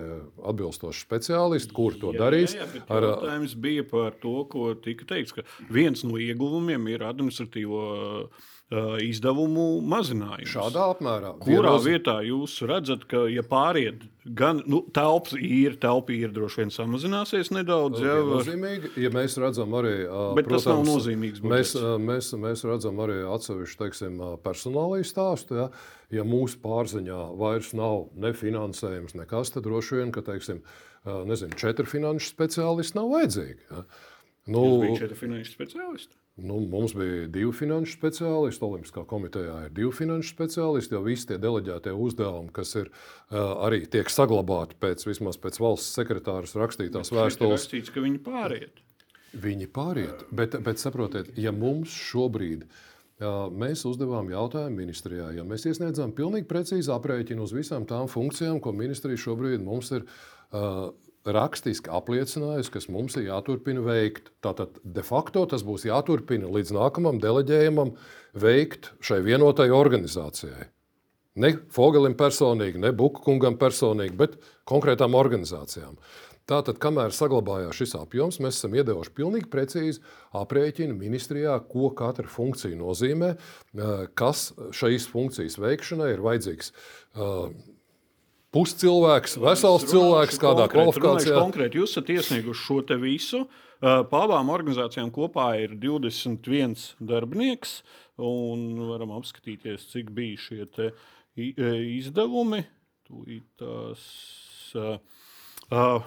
atbilstoši 0.53 1.07
speciālisti, 1.07 1.73
kur 1.77 1.97
to 2.01 2.13
darīs. 2.17 2.57
Jā, 2.57 2.69
jā, 2.69 2.85
ar, 2.99 3.09
jautājums 3.15 3.57
bija 3.65 3.87
par 3.89 4.17
to, 4.21 4.37
ko 4.53 4.75
tika 4.85 5.09
teikts, 5.15 5.37
ka 5.37 5.47
viens 5.73 6.05
no 6.05 6.21
ieguvumiem 6.21 6.85
ir 6.93 7.07
administratīvo 7.09 7.83
uh, 7.97 8.47
izdevumu 8.67 9.79
mazinājums. 9.87 10.51
Šādā 10.51 10.89
apmērā. 10.91 11.37
Kurā 11.39 11.77
vienos... 11.77 11.85
vietā 11.87 12.17
jūs 12.27 12.57
redzat, 12.67 13.05
ka, 13.07 13.21
ja 13.31 13.45
pāriet, 13.47 14.03
gan 14.27 14.59
nu, 14.67 14.81
telpas 14.95 15.37
ir, 15.39 15.77
telpa 15.79 16.11
ir 16.17 16.33
droši 16.35 16.65
vien 16.65 16.73
samazināsies 16.75 17.53
nedaudz. 17.55 18.03
Jā, 18.03 18.17
nozīmīgi, 18.27 18.91
ja 19.05 19.13
mēs 19.15 19.39
redzam 19.39 19.77
arī. 19.79 19.95
Bet 20.35 20.51
protams, 20.51 20.67
tas 20.67 20.67
nav 20.73 20.83
nozīmīgs. 20.89 21.45
Budžets. 21.45 21.77
Mēs, 21.79 22.03
mēs, 22.09 22.33
mēs 22.43 22.67
redzam 22.67 22.99
arī 23.07 23.21
atsevišķu 23.37 23.81
teiksim, 23.85 24.19
personāliju 24.43 25.07
stāstu. 25.07 25.61
Ja, 25.63 25.71
ja 26.19 26.27
mūsu 26.27 26.59
pārziņā 26.67 27.23
vairs 27.39 27.71
nav 27.79 28.09
ne 28.19 28.35
finansējums, 28.35 29.15
nekas, 29.23 29.55
tad 29.55 29.71
droši 29.71 30.03
vien, 30.03 30.15
ka 30.15 30.27
teiksim, 30.27 30.65
nezinu, 31.07 31.55
četri 31.55 31.87
finanšu 31.87 32.35
speciālisti 32.35 32.99
nav 32.99 33.15
vajadzīgi. 33.15 33.61
Ja. 33.71 33.87
Nu, 34.51 34.69
bija 34.83 35.05
četri 35.07 35.23
finanšu 35.23 35.55
speciālisti. 35.55 36.19
Nu, 36.37 36.59
mums 36.61 36.93
bija 36.93 37.27
divi 37.33 37.53
finanšu 37.57 37.95
speciālisti. 37.97 38.65
Olimpiskā 38.67 39.07
komitejā 39.09 39.55
ir 39.67 39.71
divi 39.77 39.93
finanšu 39.97 40.35
speciālisti. 40.35 40.93
Jau 40.93 41.01
visi 41.07 41.31
tie 41.31 41.39
deleģētie 41.41 41.95
uzdevumi, 41.97 42.53
kas 42.57 42.75
ir, 42.77 42.91
uh, 42.91 43.55
arī 43.65 43.87
tiek 43.89 44.13
saglabāti 44.13 44.77
pēc, 44.83 45.07
vismaz 45.09 45.41
pēc 45.41 45.57
valsts 45.63 45.97
sekretāras 45.97 46.53
rakstītās 46.61 47.09
vēstules. 47.09 47.39
Tas 47.39 47.41
ir 47.41 47.55
rakstīts, 47.55 47.95
ka 47.95 48.05
viņi 48.05 48.21
pāriet. 48.27 48.85
Viņi 49.47 49.71
pāriet. 49.73 50.27
Bet, 50.29 50.59
bet 50.67 50.83
saprotiet, 50.83 51.33
ja 51.41 51.55
mums 51.57 51.97
šobrīd 52.11 52.69
uh, 52.69 53.49
mēs 53.49 53.87
uzdevām 53.89 54.29
jautājumu 54.35 54.83
ministrijā, 54.85 55.31
ja 55.39 55.49
mēs 55.49 55.65
iesniedzām 55.73 56.13
pilnīgi 56.17 56.51
precīzi 56.53 56.93
aprēķinu 56.93 57.49
uz 57.49 57.57
visām 57.57 57.89
tām 57.89 58.13
funkcijām, 58.13 58.61
ko 58.61 58.77
ministrija 58.77 59.25
šobrīd 59.25 59.65
mums 59.65 59.95
ir. 59.97 60.05
Uh, 60.53 60.93
rakstiski 61.35 61.91
apliecinājusi, 61.93 62.73
kas 62.75 62.89
mums 62.93 63.17
ir 63.19 63.29
jāturpina 63.31 63.83
veikt. 63.85 64.31
Tātad 64.45 64.79
de 64.83 65.05
facto 65.07 65.45
tas 65.51 65.65
būs 65.67 65.87
jāturpina 65.89 66.51
līdz 66.53 66.75
nākamajam 66.77 67.21
deleģējumam 67.25 67.93
veikt 68.39 68.93
šai 69.05 69.23
vienotai 69.27 69.69
organizācijai. 69.75 70.71
Ne 71.37 71.53
Fogelim 71.73 72.15
personīgi, 72.17 72.81
ne 72.81 72.95
Bukungam 72.97 73.59
personīgi, 73.61 74.17
bet 74.17 74.39
konkrētām 74.69 75.17
organizācijām. 75.19 75.99
Tātad, 76.47 76.79
kamēr 76.79 77.11
saglabājās 77.11 77.75
šis 77.81 77.97
apjoms, 77.99 78.37
mēs 78.39 78.61
esam 78.61 78.77
iedevuši 78.79 79.11
pilnīgi 79.17 79.49
precīzi 79.51 80.03
aprēķinu 80.39 80.95
ministrijā, 80.95 81.57
ko 81.67 81.91
katra 81.99 82.31
funkcija 82.31 82.79
nozīmē, 82.79 83.33
kas 84.15 84.53
šīs 84.79 85.09
funkcijas 85.11 85.59
veikšanai 85.59 86.13
ir 86.15 86.23
vajadzīgs 86.23 86.71
puscilvēks, 88.55 89.37
vesels 89.43 89.87
cilvēks, 89.91 90.41
kādā 90.43 90.67
kvalifikācijā. 90.73 91.39
Konkrēti, 91.41 91.81
jūs 91.81 91.95
esat 91.95 92.13
iesnieguši 92.15 92.67
šo 92.67 92.81
te 92.89 92.99
visu. 93.01 93.45
Pa 93.83 94.23
abām 94.25 94.49
organizācijām 94.55 95.11
kopā 95.13 95.51
ir 95.61 95.75
21 95.81 96.95
darbinieks, 97.05 97.81
un 98.17 98.63
varam 98.89 99.13
apskatīties, 99.19 99.91
cik 99.93 100.13
bija 100.17 100.41
šie 100.41 100.93
izdevumi. 101.37 102.63
Tās, 103.61 104.07
uh, 104.75 106.01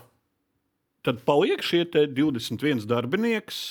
tad 1.06 1.22
paliek 1.28 1.62
šie 1.64 1.86
21 1.94 2.90
darbinieks. 2.90 3.62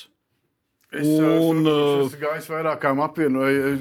Es, 0.88 1.04
un, 1.04 1.66
es, 1.68 2.14
es 2.14 2.16
gāju 2.16 2.46
vairākām 2.54 3.02
apvienoju, 3.04 3.74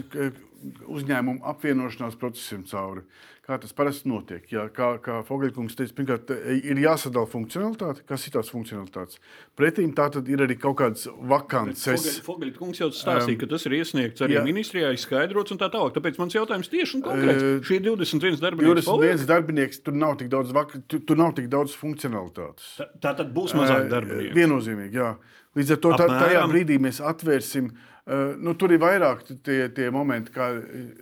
uzņēmumu 0.98 1.46
apvienošanās 1.48 2.18
procesiem 2.20 2.66
cauri. 2.68 3.06
Kā 3.48 3.56
tas 3.64 3.72
parasti 3.72 4.10
notiek? 4.12 4.44
Jā, 4.52 4.66
kā 4.76 4.90
kā 5.00 5.22
Fogelkungs 5.24 5.78
teica, 5.80 5.94
pirmkārt, 5.96 6.32
ir 6.68 6.82
jāsadala 6.84 7.30
funkcionalitāte. 7.32 8.04
Kas 8.10 8.26
ir 8.28 8.34
tās 8.36 8.52
funkcionalitātes? 8.52 9.22
Pretīm 9.56 9.94
tā 9.96 10.10
tad 10.12 10.28
ir 10.28 10.44
arī 10.44 10.58
kaut 10.60 10.76
kādas 10.82 11.06
vakances. 11.32 12.10
Fogelkungs 12.26 12.84
jau 12.84 12.90
stāstīja, 12.92 13.38
um, 13.38 13.40
ka 13.46 13.50
tas 13.54 13.64
ir 13.70 13.78
iesniegts 13.80 14.28
arī 14.28 14.36
jā. 14.36 14.44
ministrijā, 14.44 14.92
izskaidrots 15.00 15.56
un 15.56 15.64
tā 15.64 15.72
tālāk. 15.72 15.96
Tāpēc 15.96 16.20
mans 16.20 16.36
jautājums 16.36 16.74
tieši 16.76 17.00
un 17.00 17.08
konkrēts. 17.08 17.48
Uh, 17.48 17.64
Šie 17.72 17.80
21 17.88 18.44
darbinieki. 18.44 18.84
21 18.84 18.92
paliek? 18.92 19.26
darbinieks, 19.32 19.84
tur 19.88 20.00
nav 20.04 20.20
tik 20.20 20.36
daudz, 20.36 20.52
vak, 20.60 20.76
tur, 20.92 21.08
tur 21.08 21.24
nav 21.24 21.36
tik 21.40 21.48
daudz 21.56 21.80
funkcionalitātes. 21.80 22.74
Tā, 22.82 22.92
tā 23.08 23.20
tad 23.22 23.32
būs 23.32 23.56
mazāk 23.56 23.88
darbinieku. 23.96 24.34
Uh, 24.34 24.42
viennozīmīgi, 24.44 25.00
jā. 25.00 25.14
Līdz 25.56 25.78
ar 25.78 25.86
to 25.88 26.00
tā, 26.04 26.16
tajā 26.20 26.50
brīdī 26.52 26.84
mēs 26.84 27.00
atvērsim 27.00 27.72
Uh, 27.72 27.97
nu, 28.40 28.54
tur 28.56 28.72
ir 28.72 28.80
vairāk 28.80 29.26
tie, 29.44 29.66
tie 29.76 29.90
momenti, 29.92 30.32
kā 30.32 30.50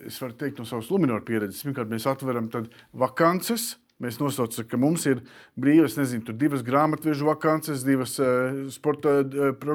es 0.10 0.18
varu 0.22 0.38
teikt 0.40 0.62
no 0.62 0.66
savas 0.66 0.90
lumināra 0.90 1.22
pieredzes. 1.26 1.64
Pirmkārt, 1.66 1.92
mēs 1.92 2.08
atveram 2.10 2.50
vakances. 2.98 3.76
Mēs 4.04 4.18
nosaucam, 4.20 4.66
ka 4.68 4.76
mums 4.76 5.06
ir 5.08 5.22
brīvas, 5.56 5.94
nezinu, 5.96 6.34
divas 6.36 6.66
grāmatvežu 6.68 7.30
vakances, 7.30 7.86
divas 7.88 8.18
uh, 8.20 8.66
sporta 8.74 9.22
uh, 9.24 9.70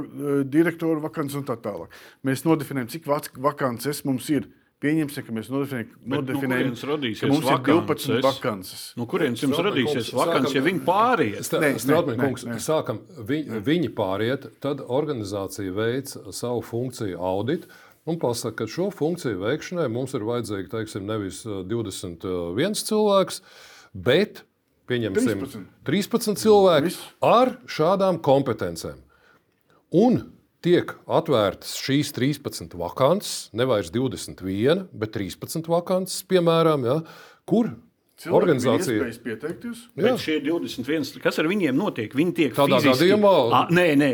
direktoru 0.44 1.00
vakances 1.00 1.38
un 1.40 1.46
tā 1.48 1.56
tālāk. 1.56 1.94
Mēs 2.28 2.44
nodefinējam, 2.44 2.90
cik 2.92 3.08
vakances 3.40 4.02
mums 4.04 4.28
ir. 4.28 4.50
Pieņemsim, 4.80 5.24
ka 5.26 5.34
mēs 5.36 5.50
nodefinējam, 5.52 5.90
no 6.08 6.20
ka 6.24 7.28
mums 7.28 7.44
vakances? 7.44 8.06
ir 8.08 8.22
12 8.24 8.24
vakances. 8.24 8.84
No 8.96 9.04
kurienes 9.10 9.42
jums 9.44 9.60
radīsies 9.60 10.08
vakances, 10.16 10.54
ja 10.56 10.62
viņi 10.64 10.80
pāriet? 10.86 11.42
Strādājot, 11.44 12.40
sākam, 12.64 13.02
viņi, 13.28 13.60
viņi 13.66 13.90
pāriet, 13.98 14.46
tad 14.64 14.80
organizācija 14.80 15.74
veic 15.76 16.14
savu 16.32 16.64
funkciju 16.64 17.20
auditu. 17.20 17.68
Un 18.08 18.16
pasaka, 18.16 18.62
ka 18.62 18.72
šo 18.72 18.88
funkciju 18.96 19.42
veikšanai 19.42 19.84
mums 19.92 20.16
ir 20.16 20.24
vajadzīgi 20.24 20.72
teiksim, 20.72 21.04
nevis 21.04 21.42
21 21.44 22.80
cilvēks, 22.80 23.42
bet 23.92 24.46
pieņemsim 24.88 25.44
13, 25.44 25.68
13 25.92 26.40
cilvēku 26.40 26.96
ar 27.20 27.52
šādām 27.68 28.22
kompetencēm. 28.24 29.04
Un 30.00 30.22
tiek 30.64 30.92
atvērtas 31.08 31.74
šīs 31.80 32.12
13 32.16 32.74
vakances, 32.80 33.48
nevis 33.56 33.90
21, 33.94 34.86
bet 34.92 35.14
13 35.16 35.68
vakances, 35.70 36.22
piemēram, 36.30 36.84
ja, 36.88 36.98
kur 37.48 37.72
Cilvēki 38.20 38.36
organizācija 38.36 39.06
ir 39.08 39.18
pieteikties. 39.24 39.84
Bet 39.96 40.20
šie 40.20 40.34
21, 40.44 41.20
kas 41.24 41.38
ar 41.40 41.46
viņiem 41.48 41.72
notiek? 41.72 42.12
Viņi 42.12 42.34
tiek 42.36 42.52
tādā 42.56 42.76
fiziski... 42.82 43.06
gadījumā. 43.06 43.30
A, 43.56 43.60
nē, 43.72 43.86
nē, 43.96 44.10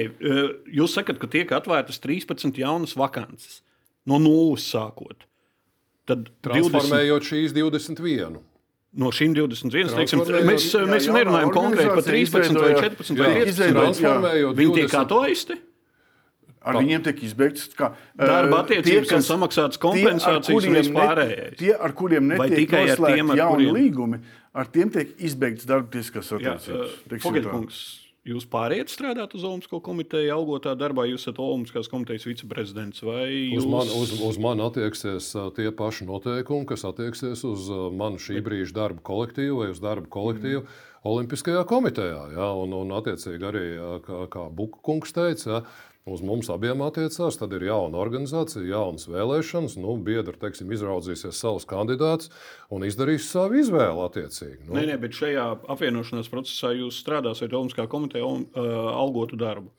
jūs 0.79 0.95
sakat, 0.95 1.19
ka 1.19 1.27
tiek 1.33 1.51
atvērtas 1.57 1.99
13 2.05 2.55
jaunas 2.63 2.95
vakances 2.95 3.63
no 4.07 4.21
nulles 4.23 4.63
sākot. 4.71 5.27
Tad 6.07 6.29
20, 6.47 6.71
Transformējot 6.71 7.27
šīs 7.27 7.57
21. 7.57 8.37
no 9.03 9.11
šīm 9.11 9.35
21, 9.35 9.91
teiksim, 9.99 10.23
Transformējot- 10.23 10.53
mēs, 10.53 10.69
Jā, 10.71 10.85
mēs 10.87 11.09
nerunājam 11.11 11.51
konkrēti 11.51 11.91
par 11.91 12.05
organizācija 12.05 12.47
13 12.47 12.61
vai 12.63 12.71
izveidojās- 12.71 12.85
14 12.87 13.19
vai 13.19 13.27
Jā, 13.27 13.35
15 13.35 13.51
izveidojās- 13.51 13.75
gadus. 13.75 13.99
Transformējot 14.07 14.61
Viņi 14.63 14.75
tiek 14.79 14.95
20. 14.95 15.59
Ar 16.67 16.81
viņiem 16.81 17.03
tiek 17.07 17.21
izbeigts 17.23 17.69
kā, 17.79 17.93
Darba 18.19 18.57
eh, 18.57 18.63
attiecības 18.65 19.07
tie, 19.07 19.17
un 19.17 19.21
kas- 19.23 19.29
samaksātas 19.31 19.79
tie, 19.79 19.87
ar 19.87 19.93
kompensācijas 19.93 20.49
un 20.51 20.57
kuriem 20.57 20.73
ne- 20.75 20.81
vispārējais. 20.83 21.59
Tie, 21.61 21.71
ar 21.77 21.93
kuriem 21.95 22.33
Vai 22.33 22.49
netiek 22.51 22.65
tikai 22.65 22.81
tiem, 22.97 23.31
ar 23.31 23.37
jauni 23.39 23.69
kuriem- 23.69 23.77
līgumi, 23.79 24.19
ar 24.53 24.67
tiem 24.75 24.91
tiek 24.91 25.15
izbeigts 25.21 25.69
darba 25.69 25.87
tiesiskās 25.95 26.33
attiecības. 26.35 26.97
tā. 27.07 27.21
Fogelkungs, 27.23 27.79
jūs 28.27 28.49
pāriet 28.51 28.91
strādāt 28.91 29.37
uz 29.39 29.45
Olimpisko 29.47 29.79
komiteju, 29.81 30.33
algotā 30.35 30.75
darbā, 30.75 31.07
jūs 31.07 31.23
esat 31.23 31.39
Olimpiskās 31.39 31.87
komitejas 31.89 32.27
viceprezidents 32.27 32.99
vai 33.07 33.31
jūs... 33.31 33.63
Uz 33.63 33.71
mani, 33.71 33.95
uz, 34.03 34.17
uz 34.27 34.39
mani 34.43 34.67
attieksies 34.67 35.31
ā, 35.39 35.47
tie 35.55 35.71
paši 35.71 36.09
noteikumi, 36.11 36.67
kas 36.67 36.83
attieksies 36.83 37.45
uz 37.47 37.71
manu 37.95 38.19
šī 38.19 38.43
brīža 38.43 38.75
darba 38.75 39.01
kolektīvu 39.07 39.63
vai 39.63 39.71
uz 39.71 39.79
darba 39.79 40.11
kolektīvu 40.11 40.65
mm. 40.67 40.83
Olimpiskajā 41.07 41.63
komitejā. 41.71 42.33
Ja? 42.35 42.49
Un, 42.59 42.73
un 42.75 42.91
attiecīgi 42.99 43.47
arī, 43.47 43.65
kā, 44.03 44.25
kā 44.33 44.49
Buka 44.51 44.81
kungs 44.83 45.15
teica, 45.15 45.47
ja? 45.53 45.61
Uz 46.07 46.23
mums 46.23 46.49
abiem 46.53 46.83
attiecās. 46.87 47.39
Tad 47.41 47.55
ir 47.57 47.67
jauna 47.67 47.99
organizācija, 48.01 48.65
jaunas 48.71 49.09
vēlēšanas. 49.11 49.77
Nu, 49.83 49.97
biedri 50.03 50.37
teiksim, 50.41 50.71
izraudzīsies 50.75 51.41
savus 51.43 51.67
kandidātus 51.69 52.31
un 52.73 52.87
izdarīs 52.87 53.27
savu 53.33 53.59
izvēli 53.63 54.05
attiecīgi. 54.07 54.69
Nu, 54.69 54.79
Nē, 54.79 54.87
nē, 54.93 55.01
bet 55.03 55.19
šajā 55.19 55.49
apvienošanās 55.75 56.31
procesā 56.33 56.73
jūs 56.77 57.01
strādāsiet 57.03 57.55
Olimpiskā 57.55 57.89
komiteja 57.91 58.29
un 58.29 58.47
uh, 58.47 58.71
algotu 58.95 59.39
darbu. 59.41 59.73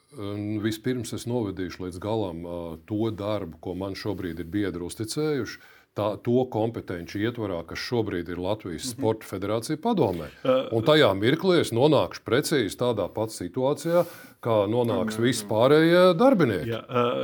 Vispirms 0.64 1.12
es 1.14 1.28
novedīšu 1.30 1.84
līdz 1.84 1.98
galam 2.02 2.46
ā, 2.48 2.60
to 2.90 3.12
darbu, 3.14 3.60
ko 3.62 3.76
man 3.78 3.96
šobrīd 4.00 4.40
ir 4.42 4.48
biedri 4.50 4.86
uzticējuši. 4.88 5.60
Tā, 5.98 6.12
to 6.22 6.44
kompetenci 6.54 7.24
ietvarā, 7.26 7.64
kas 7.66 7.80
šobrīd 7.82 8.28
ir 8.30 8.38
Latvijas 8.38 8.86
Mhm. 8.86 8.92
Sporta 8.94 9.26
Federācija 9.26 9.78
padomē. 9.82 10.28
Un 10.72 10.84
tajā 10.86 11.10
mirklī 11.18 11.60
es 11.64 11.72
nonākšu 11.74 12.22
precīzi 12.28 12.78
tādā 12.78 13.08
pat 13.12 13.34
situācijā, 13.34 14.04
kā 14.46 14.58
nonāks 14.70 15.18
visi 15.18 15.48
pārējie 15.50 16.14
darbinieki. 16.20 16.70
Jā, 16.70 16.84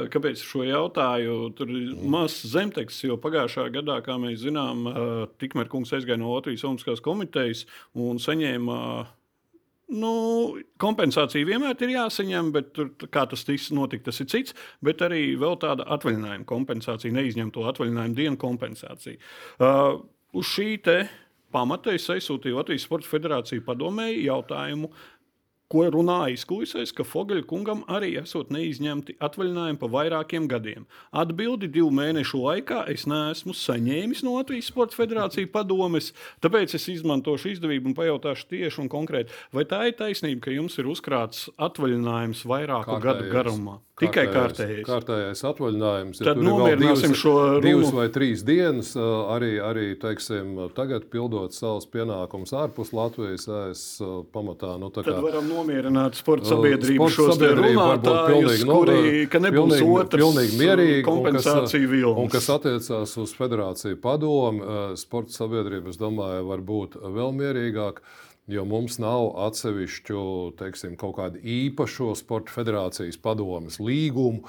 kāpēc 0.10 0.42
šo 0.42 0.66
jautāju? 0.66 1.54
Tur 1.56 1.70
ir 1.70 1.94
mazs 2.02 2.48
zemteksts, 2.50 3.04
jo 3.06 3.18
pagājušā 3.22 3.68
gadā, 3.72 4.02
kā 4.02 4.18
mēs 4.18 4.42
zinām, 4.42 4.88
tikmēr 5.38 5.70
kungs 5.70 5.94
aizgāja 5.94 6.18
no 6.18 6.34
Latvijas 6.34 6.66
Olimpiskās 6.66 7.04
komitejas 7.06 7.66
un 7.94 8.18
saņēma. 8.18 9.06
Nu, 9.92 10.14
kompensācija 10.82 11.46
vienmēr 11.46 11.76
ir 11.84 11.92
jāsaņem, 11.98 12.52
bet 12.56 12.72
tur, 12.74 12.88
kā 13.12 13.26
tas 13.30 13.44
notika, 13.76 14.08
tas 14.08 14.22
ir 14.24 14.30
cits. 14.32 14.56
Bet 14.86 15.04
arī 15.06 15.36
tāda 15.60 15.86
atvaļinājuma 15.98 16.48
kompensācija, 16.50 17.14
neizņemto 17.14 17.66
atvaļinājumu 17.74 18.18
dienu 18.18 18.40
kompensācija. 18.42 19.20
Uh, 19.60 20.00
uz 20.34 20.48
šī 20.56 20.78
pamata 21.54 21.94
es 21.94 22.08
aizsūtīju 22.10 22.58
Latvijas 22.58 22.88
Sports 22.88 23.12
Federāciju 23.12 23.66
padomēji 23.68 24.24
jautājumu, 24.26 24.90
ko 25.72 25.86
runā 25.90 26.30
aizkulisēs, 26.30 26.92
ka 26.94 27.04
Fogeļa 27.08 27.46
kungam 27.50 27.84
arī 27.90 28.12
esot 28.22 28.52
neizņemti 28.54 29.16
atvaļinājumi 29.24 29.80
pa 29.82 29.88
vairākiem 29.90 30.46
gadiem. 30.52 30.86
Atbildi 31.12 31.70
divu 31.74 31.90
mēnešu 31.92 32.42
laikā 32.44 32.84
es 32.94 33.08
neesmu 33.10 33.56
saņēmis 33.58 34.22
no 34.28 34.36
Latvijas 34.38 34.70
Sports 34.70 34.96
Federācijas 35.00 35.50
padomes, 35.54 36.12
tāpēc 36.46 36.76
es 36.78 36.86
izmantošu 36.94 37.56
izdevību 37.56 37.90
un 37.90 37.96
pajautāšu 37.98 38.50
tieši 38.54 38.84
un 38.86 38.92
konkrēti, 38.94 39.34
vai 39.54 39.66
tā 39.66 39.82
ir 39.90 39.98
taisnība, 39.98 40.42
ka 40.46 40.52
jums 40.54 40.78
ir 40.78 40.92
uzkrāts 40.94 41.48
atvaļinājums 41.58 42.46
vairāku 42.46 43.00
gadu 43.02 43.32
garumā. 43.34 43.80
Tikai 44.02 44.24
kārtējais. 44.34 44.88
Kārtējais 44.88 45.42
atvaļinājums. 45.46 46.18
Tad 46.26 46.40
ir 46.40 46.42
vēl 46.42 46.48
nomierināsim 46.50 47.12
divas- 47.14 47.20
šo 47.22 47.34
runu. 47.38 47.62
Divas 47.62 47.92
vai 47.94 48.08
trīs 48.10 48.42
dienas, 48.44 48.96
arī, 48.98 49.52
arī 49.62 49.86
teiksim, 50.02 50.56
tagad 50.74 51.06
pildot 51.14 51.54
savus 51.54 51.86
pienākumus 51.86 52.56
ārpus 52.58 52.90
Latvijas, 52.92 53.46
es 53.70 53.84
pamatā. 54.34 54.80
Nu, 54.82 54.90
tā 54.90 55.04
Tad 55.06 55.14
kā- 55.14 55.22
varam 55.22 55.46
nomierināt 55.54 56.18
sporta 56.20 56.44
Uh, 56.44 56.52
sabiedrību 56.56 57.08
sporta 57.10 57.16
šos 57.16 57.38
runātājus, 57.62 58.66
kuri, 58.68 59.28
ka 59.32 59.40
nebūs 59.40 59.78
pilnīgi- 59.78 59.94
otrs 60.02 60.22
pilnīgi 60.24 60.60
mierīgi, 60.60 61.04
kompensācija 61.08 61.90
vilnis. 61.94 62.20
Un 62.26 62.30
kas 62.34 62.50
attiecās 62.50 63.16
uz 63.24 63.34
federāciju 63.38 64.02
padomu, 64.02 64.98
sporta 65.00 65.32
sabiedrība, 65.32 65.90
es 65.90 65.98
domāju, 66.02 66.46
var 66.48 66.60
būt 66.60 67.00
vēl 67.02 67.34
mierīgāk. 67.40 68.04
Jo 68.52 68.66
mums 68.68 68.98
nav 69.00 69.30
atsevišķu 69.46 70.22
teiksim, 70.60 70.98
kaut 71.00 71.16
kādu 71.16 71.40
īpašu 71.40 72.10
sporta 72.20 72.52
federācijas 72.52 73.16
padomes 73.24 73.78
līgumu, 73.80 74.44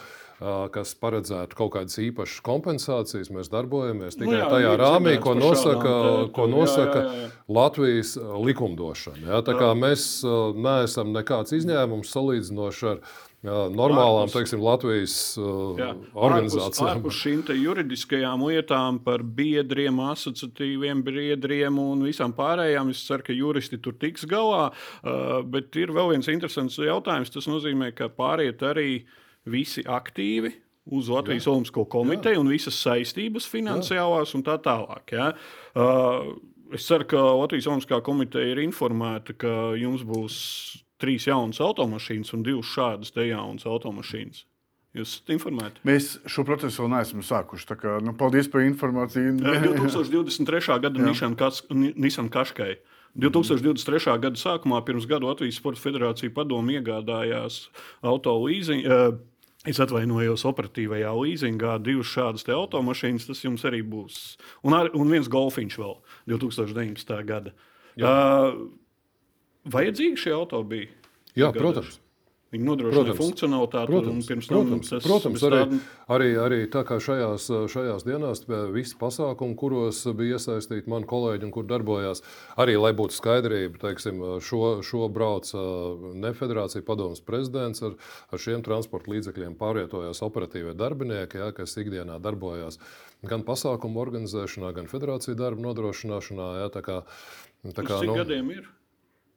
kas 0.75 0.97
paredzētu 0.99 1.55
kaut 1.55 1.71
kādas 1.77 2.01
īpašas 2.03 2.43
kompensācijas. 2.45 3.31
Mēs 3.31 3.53
darbojamies 3.53 4.19
tikai 4.19 4.33
Nu 4.33 4.41
jā, 4.41 4.49
tajā 4.51 4.73
ir 4.75 4.83
rāmī, 4.83 5.13
ko 5.23 5.37
nosaka, 5.39 5.93
te- 5.95 6.33
ko 6.35 6.49
jā, 6.49 6.51
nosaka 6.57 7.05
jā, 7.05 7.13
jā. 7.23 7.29
Latvijas 7.55 8.17
uh, 8.19 8.33
likumdošana. 8.43 9.23
Ja? 9.31 9.71
Mēs 9.79 10.09
neesam 10.59 11.15
nekāds 11.15 11.55
izņēmums 11.55 12.11
salīdzinoši 12.17 12.91
ar 12.97 13.01
uh, 13.45 13.67
normālām 13.73 14.25
Ārpus- 14.25 14.37
teiksim, 14.39 14.63
Latvijas 14.65 15.15
uh, 15.39 15.77
Jā, 15.79 15.91
organizācijām. 16.17 16.91
Ārpus 16.95 17.21
šīm 17.21 17.45
te 17.49 17.57
juridiskajām 17.59 18.45
lietām 18.49 18.99
par 19.05 19.23
biedriem, 19.23 20.01
asociatīviem 20.09 21.05
biedriem 21.07 21.79
un 21.81 22.05
visām 22.09 22.35
pārējām, 22.37 22.91
es 22.95 23.05
ceru, 23.07 23.27
ka 23.27 23.37
juristi 23.37 23.79
tur 23.85 23.97
tiks 24.01 24.27
galā. 24.31 24.71
Uh, 25.03 25.43
bet 25.45 25.77
ir 25.81 25.93
vēl 25.95 26.15
viens 26.15 26.31
interesants 26.33 26.81
jautājums. 26.81 27.33
Tas 27.35 27.49
nozīmē, 27.51 27.93
ka 27.97 28.11
pāriet 28.13 28.65
arī 28.65 29.05
visi 29.45 29.85
aktīvi. 29.85 30.55
Uz 30.93 31.09
Latvijas 31.09 31.47
Olimpisko 31.49 31.87
komiteju 31.89 32.43
un 32.43 32.51
visas 32.53 32.77
saistības 32.77 33.47
finansiālās 33.49 34.35
un 34.37 34.43
tā 34.45 34.59
tālāk. 34.61 35.15
Ja? 35.17 35.31
Uh, 35.73 36.35
es 36.77 36.85
ceru, 36.85 37.07
ka 37.09 37.23
Latvijas 37.41 37.71
Olimpiskā 37.73 38.03
komiteja 38.05 38.53
ir 38.53 38.61
informēta, 38.67 39.33
ka 39.33 39.55
jums 39.81 40.05
būs 40.05 40.37
trīs 41.03 41.29
jaunas 41.29 41.61
automašīnas 41.65 42.35
un 42.37 42.45
divas 42.47 42.71
šādas 42.75 43.15
te 43.15 43.29
jaunas 43.29 43.67
automašīnas. 43.69 44.45
Jūs 44.95 45.17
esat 45.17 45.33
informēti? 45.35 45.83
Mēs 45.89 46.13
šo 46.31 46.45
procesu 46.47 46.85
vēl 46.85 46.93
neesam 46.93 47.23
sākuši. 47.27 47.67
Kā, 47.81 47.97
nu, 48.05 48.15
paldies 48.19 48.47
par 48.51 48.63
informāciju. 48.63 49.35
2023. 49.43 50.77
gada 50.85 51.09
Nissan 51.11 52.31
Kaškai. 52.31 52.77
2023. 53.19 54.15
gada 54.23 54.39
sākumā, 54.39 54.81
pirms 54.87 55.07
gada 55.11 55.27
Latvijas 55.27 55.59
Sports 55.59 55.83
Federācija 55.83 56.35
padomu 56.35 56.75
iegādājās 56.79 57.69
auto 58.03 58.39
leasing. 58.47 58.87
Uh, 58.87 59.15
Es 59.65 59.79
atvainojos 59.81 60.43
operatīvajā 60.45 61.09
līzingā, 61.17 61.79
divas 61.81 62.11
šādas 62.13 62.45
automašīnas. 62.53 63.25
Tas 63.31 63.39
jums 63.47 63.63
arī 63.65 63.79
būs. 63.81 64.35
Un, 64.61 64.75
ar, 64.77 64.91
un 64.93 65.09
viens 65.09 65.31
golfiņš 65.33 65.79
vēl 65.81 65.95
2019. 66.35 67.15
gada. 67.25 67.55
Uh, 67.97 68.59
vajadzīgi 69.69 70.17
šie 70.17 70.33
auto 70.37 70.63
bija? 70.65 70.89
Jā, 71.35 71.51
Iegādājuši? 71.51 71.59
protams. 71.61 72.01
Viņi 72.55 72.67
nodrošina 72.69 72.95
Protams. 73.03 73.19
funkcionalitāti. 73.19 73.81
un 73.83 73.87
Protams, 73.91 74.27
tam 74.29 74.39
protams, 74.47 74.89
tas- 74.91 75.03
protams 75.03 75.41
arī, 75.43 75.57
tāda- 75.59 75.79
arī, 76.15 76.29
arī 76.39 76.59
tā 76.71 76.85
kā 76.87 77.01
šajās, 77.03 77.49
šajās 77.67 78.05
dienās 78.07 78.45
visi 78.73 78.95
pasākumi, 78.95 79.57
kuros 79.59 80.05
bija 80.15 80.37
iesaistīti 80.39 80.87
mani 80.87 81.05
kolēģi 81.05 81.43
un 81.43 81.51
kur 81.51 81.65
darbojās. 81.65 82.23
Arī, 82.57 82.79
lai 82.81 82.93
būtu 82.93 83.11
skaidrība, 83.19 83.81
teiksim, 83.83 84.39
šo, 84.39 84.85
šo 84.87 85.09
brauc 85.11 85.51
ne 86.15 86.31
federācija 86.31 86.85
padomus 86.87 87.19
prezidents 87.21 87.83
ar, 87.83 87.97
ar 88.31 88.39
šiem 88.39 88.63
transporta 88.63 89.11
līdzekļiem 89.11 89.57
pārvietojās 89.59 90.23
operatīvie 90.23 90.77
darbinieki, 90.79 91.35
ja, 91.43 91.51
kas 91.51 91.75
ikdienā 91.75 92.21
darbojās 92.23 92.79
gan 93.27 93.43
pasākumu 93.43 93.99
organizēšanā, 93.99 94.73
gan 94.73 94.87
federācija 94.87 95.35
darba 95.35 95.61
nodrošināšanā. 95.75 96.61
Ja, 96.63 96.69
tā 96.71 96.83
kā, 96.87 97.03
tā 97.67 97.83
Uz 97.83 97.89
kā, 97.91 97.99
cik 97.99 98.07
nu, 98.07 98.15
gadiem 98.15 98.51
ir? 98.53 98.69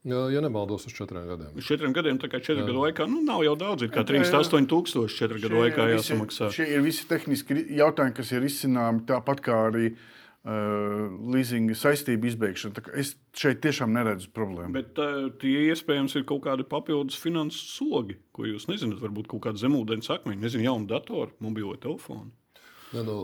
Ja, 0.08 0.24
ja 0.34 0.42
nemaldos, 0.44 0.88
uz 0.90 0.96
četriem 0.96 1.28
gadiem. 1.30 1.56
Uz 1.60 1.68
četriem 1.68 1.96
gadiem, 1.96 2.20
tā 2.22 2.30
kā 2.32 2.42
četru 2.44 2.66
gadu 2.68 2.84
laikā, 2.86 3.08
nu, 3.12 3.22
nav 3.28 3.44
jau 3.46 3.56
daudz. 3.60 3.86
Ir 3.86 3.92
kā 3.94 4.04
Jā, 4.04 4.08
jā. 4.18 4.28
38 4.32 4.70
tūkstoši 4.72 5.20
četru 5.22 5.42
gadu 5.44 5.64
laikā 5.64 5.90
jāsamaksā. 5.94 6.52
Šie 6.56 6.70
ir 6.76 6.86
visi 6.86 7.08
tehniski 7.10 7.60
jautājumi, 7.80 8.16
kas 8.18 8.32
ir 8.36 8.48
izcināmi 8.48 9.04
tāpat 9.10 9.44
kā 9.46 9.60
arī 9.68 9.92
uh, 9.92 11.06
leasinga 11.36 11.78
saistību 11.78 12.32
izbeigšana. 12.32 12.78
Tā 12.80 12.86
kā 12.88 12.96
Es 13.04 13.14
šeit 13.38 13.62
tiešām 13.66 13.94
neredzu 13.94 14.32
problēmu. 14.36 14.74
Bet 14.80 14.98
uh, 15.04 15.28
tie 15.44 15.68
iespējams 15.70 16.18
ir 16.18 16.26
kaut 16.30 16.46
kādi 16.48 16.66
papildus 16.68 17.20
finanses 17.22 17.76
sogi, 17.76 18.18
ko 18.32 18.48
jūs 18.48 18.70
nezināt. 18.72 19.04
Varbūt 19.04 19.30
kaut 19.36 19.46
kāda 19.50 19.62
zemūdens 19.62 20.10
akmeņa, 20.18 20.44
nezinu, 20.48 20.70
jaunu 20.72 20.90
datoru, 20.90 21.36
mobilo 21.44 21.76
telefonu. 21.84 22.32
Ja, 22.96 23.04
nu, 23.04 23.18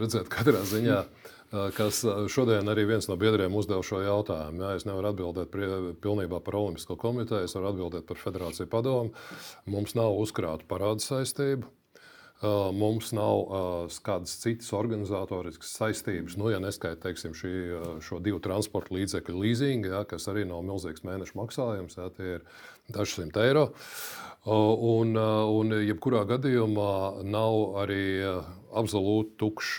redzēt, 0.00 0.26
katrā 0.32 0.64
ziņā, 0.66 0.96
eh, 1.04 1.34
kas 1.50 2.02
eh, 2.04 2.26
šodien 2.32 2.68
arī 2.72 2.86
viens 2.90 3.08
no 3.10 3.16
biedriem 3.20 3.54
uzdeva 3.54 3.84
šo 3.86 4.00
jautājumu. 4.04 4.62
Ja, 4.64 4.74
es 4.78 4.86
nevaru 4.88 5.12
atbildēt 5.12 5.52
prie, 5.52 5.68
pilnībā 6.02 6.40
par 6.44 6.58
Olimpisko 6.58 6.98
komiteju, 7.00 7.46
es 7.46 7.56
varu 7.56 7.72
atbildēt 7.72 8.06
par 8.08 8.20
Federāciju 8.20 8.70
padomu. 8.72 9.14
Mums 9.70 9.96
nav 9.98 10.16
uzkrāta 10.18 10.66
parāda 10.68 11.04
saistība. 11.04 11.70
Mums 12.42 13.14
nav 13.16 13.46
kādas 14.04 14.34
citas 14.42 14.68
organizatoriskas 14.76 15.70
saistības, 15.78 16.36
nu, 16.36 16.50
ja 16.52 16.60
neskaitām 16.60 17.32
šī, 17.32 17.52
uh, 17.72 17.86
šo 18.04 18.20
divu 18.20 18.42
transporta 18.44 18.92
līdzekļu 18.92 19.40
leasingu, 19.40 19.88
ja, 19.94 20.02
kas 20.08 20.28
arī 20.28 20.44
nav 20.44 20.60
milzīgs 20.68 21.06
mēneša 21.06 21.38
maksājums, 21.38 21.96
ja, 21.96 22.10
tie 22.12 22.36
ir 22.36 22.44
daži 22.92 23.22
simt 23.22 23.40
eiro. 23.40 23.70
Un, 24.46 25.16
un 25.18 25.72
jebkurā 25.82 26.20
gadījumā 26.28 27.24
nav 27.26 27.80
arī 27.82 28.22
absolūti 28.76 29.32
tukšs 29.40 29.72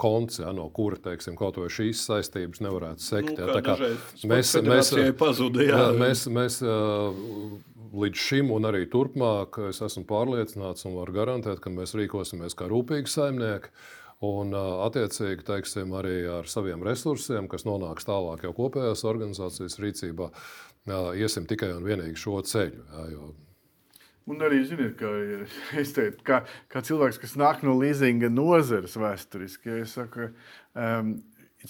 konts, 0.00 0.38
ja, 0.40 0.54
no 0.56 0.70
kura 0.72 0.96
teiksim, 1.10 1.36
kaut 1.36 1.58
vai 1.60 1.68
šīs 1.68 2.06
saistības 2.08 2.62
nevarētu 2.64 3.04
sekt. 3.04 3.34
Nu, 3.34 3.50
ja, 3.50 3.60
kā 3.66 3.76
mēs, 4.30 4.54
mēs. 4.64 4.94
Jā, 5.66 5.82
mēs, 5.98 6.24
mēs 6.32 6.62
līdz 8.02 8.24
šim 8.28 8.52
un 8.54 8.68
arī 8.68 8.84
turpmāk 8.90 9.60
es 9.68 9.82
esmu 9.84 10.04
pārliecināts 10.08 10.86
un 10.88 10.98
varu 10.98 11.16
garantēt, 11.16 11.62
ka 11.64 11.72
mēs 11.72 11.96
rīkosimies 11.98 12.56
kā 12.58 12.70
rūpīgi 12.70 13.10
saimnieki. 13.12 13.72
Un, 14.28 14.50
attiecīgi, 14.82 15.44
teiksim, 15.46 15.92
arī 15.94 16.24
ar 16.26 16.48
saviem 16.50 16.80
resursiem, 16.82 17.46
kas 17.50 17.62
nonāks 17.68 18.08
tālāk 18.08 18.42
jau 18.48 18.50
kopējās 18.56 19.04
organizācijas 19.06 19.78
rīcībā, 19.78 20.32
iesim 21.14 21.46
tikai 21.46 21.70
un 21.76 21.86
vienīgi 21.86 22.18
šo 22.18 22.40
ceļu. 22.42 22.82
Jā, 22.96 23.04
jo 23.14 23.28
Un 24.28 24.44
arī, 24.44 24.60
ziniet, 24.68 24.92
kā, 25.00 25.08
teiktu, 25.96 26.24
kā, 26.26 26.42
kā 26.68 26.82
cilvēks, 26.84 27.20
kas 27.22 27.34
nāk 27.40 27.62
no 27.64 27.78
leasinga 27.78 28.28
nozares 28.32 28.96
vēsturiski, 29.00 29.70
ja 29.72 29.84
es 29.86 29.94
saku, 29.96 30.28
um, 30.76 31.14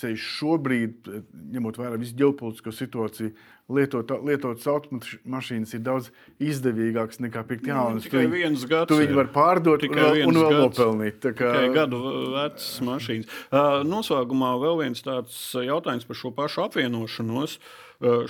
šobrīd, 0.02 1.08
ņemot 1.54 1.78
vērā 1.80 1.98
visu 2.00 2.16
ģeopolitisko 2.18 2.72
situāciju, 2.74 3.32
lietot, 3.74 4.12
lietotas 4.24 4.68
automašīnas 4.70 5.74
ir 5.76 5.82
daudz 5.84 6.08
izdevīgākas 6.42 7.20
nekā 7.24 7.42
pirkt 7.48 7.68
jaunas. 7.68 8.04
Nu, 8.04 8.06
tikai 8.06 8.24
tu, 8.26 8.32
viens 8.36 8.64
gads. 8.70 8.88
Tu 8.92 9.00
viņu 9.02 9.18
var 9.18 9.32
pārdot 9.34 9.84
un, 9.88 9.98
un 9.98 10.40
vēl 10.40 10.56
nopelnīt. 10.62 11.20
Tā 11.24 11.34
kā... 11.36 11.50
Tikai 11.56 11.74
gadu 11.74 12.00
vecas 12.36 12.70
mašīnas. 12.88 13.36
Uh, 13.50 13.82
noslēgumā 13.88 14.54
vēl 14.62 14.80
viens 14.84 15.04
tāds 15.04 15.36
jautājums 15.58 16.08
par 16.08 16.22
šo 16.22 16.32
pašu 16.36 16.64
apvienošanos. 16.68 17.58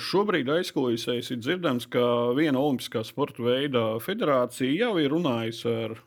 Šobrīd 0.01 0.47
aizkulisēs 0.49 1.29
ir 1.29 1.41
dzirdams, 1.43 1.85
ka 1.93 2.01
viena 2.33 2.57
olimpiskā 2.57 3.03
sporta 3.05 3.43
veida 3.45 3.83
federācija 4.01 4.73
jau 4.73 4.95
ir 4.97 5.13
runājusi 5.13 5.69
ar 5.69 5.99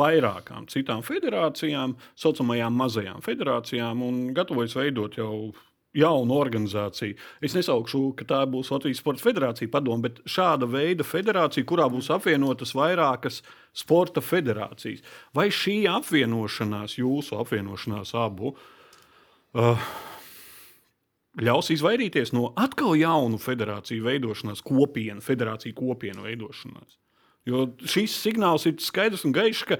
vairākām 0.00 0.68
citām 0.70 1.02
federācijām, 1.06 1.96
tā 1.98 2.18
saucamajām 2.18 2.76
mazajām 2.78 3.24
federācijām, 3.24 4.02
un 4.02 4.20
gatavojas 4.36 4.76
veidot 4.78 5.18
jau 5.18 5.52
jaunu 5.96 6.36
organizāciju. 6.36 7.16
Es 7.44 7.54
nesaukšu, 7.56 8.02
ka 8.18 8.26
tā 8.28 8.40
būs 8.50 8.70
Latvijas 8.74 9.00
Sports 9.00 9.24
Federācija 9.24 9.70
padome, 9.72 10.08
bet 10.08 10.20
šāda 10.28 10.68
veida 10.70 11.06
federācija, 11.06 11.66
kurā 11.68 11.88
būs 11.90 12.10
apvienotas 12.14 12.74
vairākas 12.76 13.40
sporta 13.76 14.22
federācijas. 14.24 15.02
Vai 15.34 15.48
šī 15.54 15.80
apvienošanās, 15.90 16.98
jūsu 17.00 17.40
apvienošanās 17.40 18.14
abu, 18.18 18.52
uh, 19.56 19.88
ļaus 21.40 21.72
izvairīties 21.74 22.34
no 22.36 22.52
atkal 22.56 22.96
jaunu 22.98 23.40
federāciju 23.40 24.06
veidošanās, 24.06 24.62
kopienu, 24.66 25.24
federāciju 25.24 25.76
kopienu 25.78 26.28
veidošanās. 26.28 26.98
Jo 27.46 27.68
šis 27.86 28.16
signāls 28.18 28.66
ir 28.68 28.78
skaidrs 28.82 29.24
un 29.28 29.34
gaišs, 29.36 29.64
ka 29.68 29.78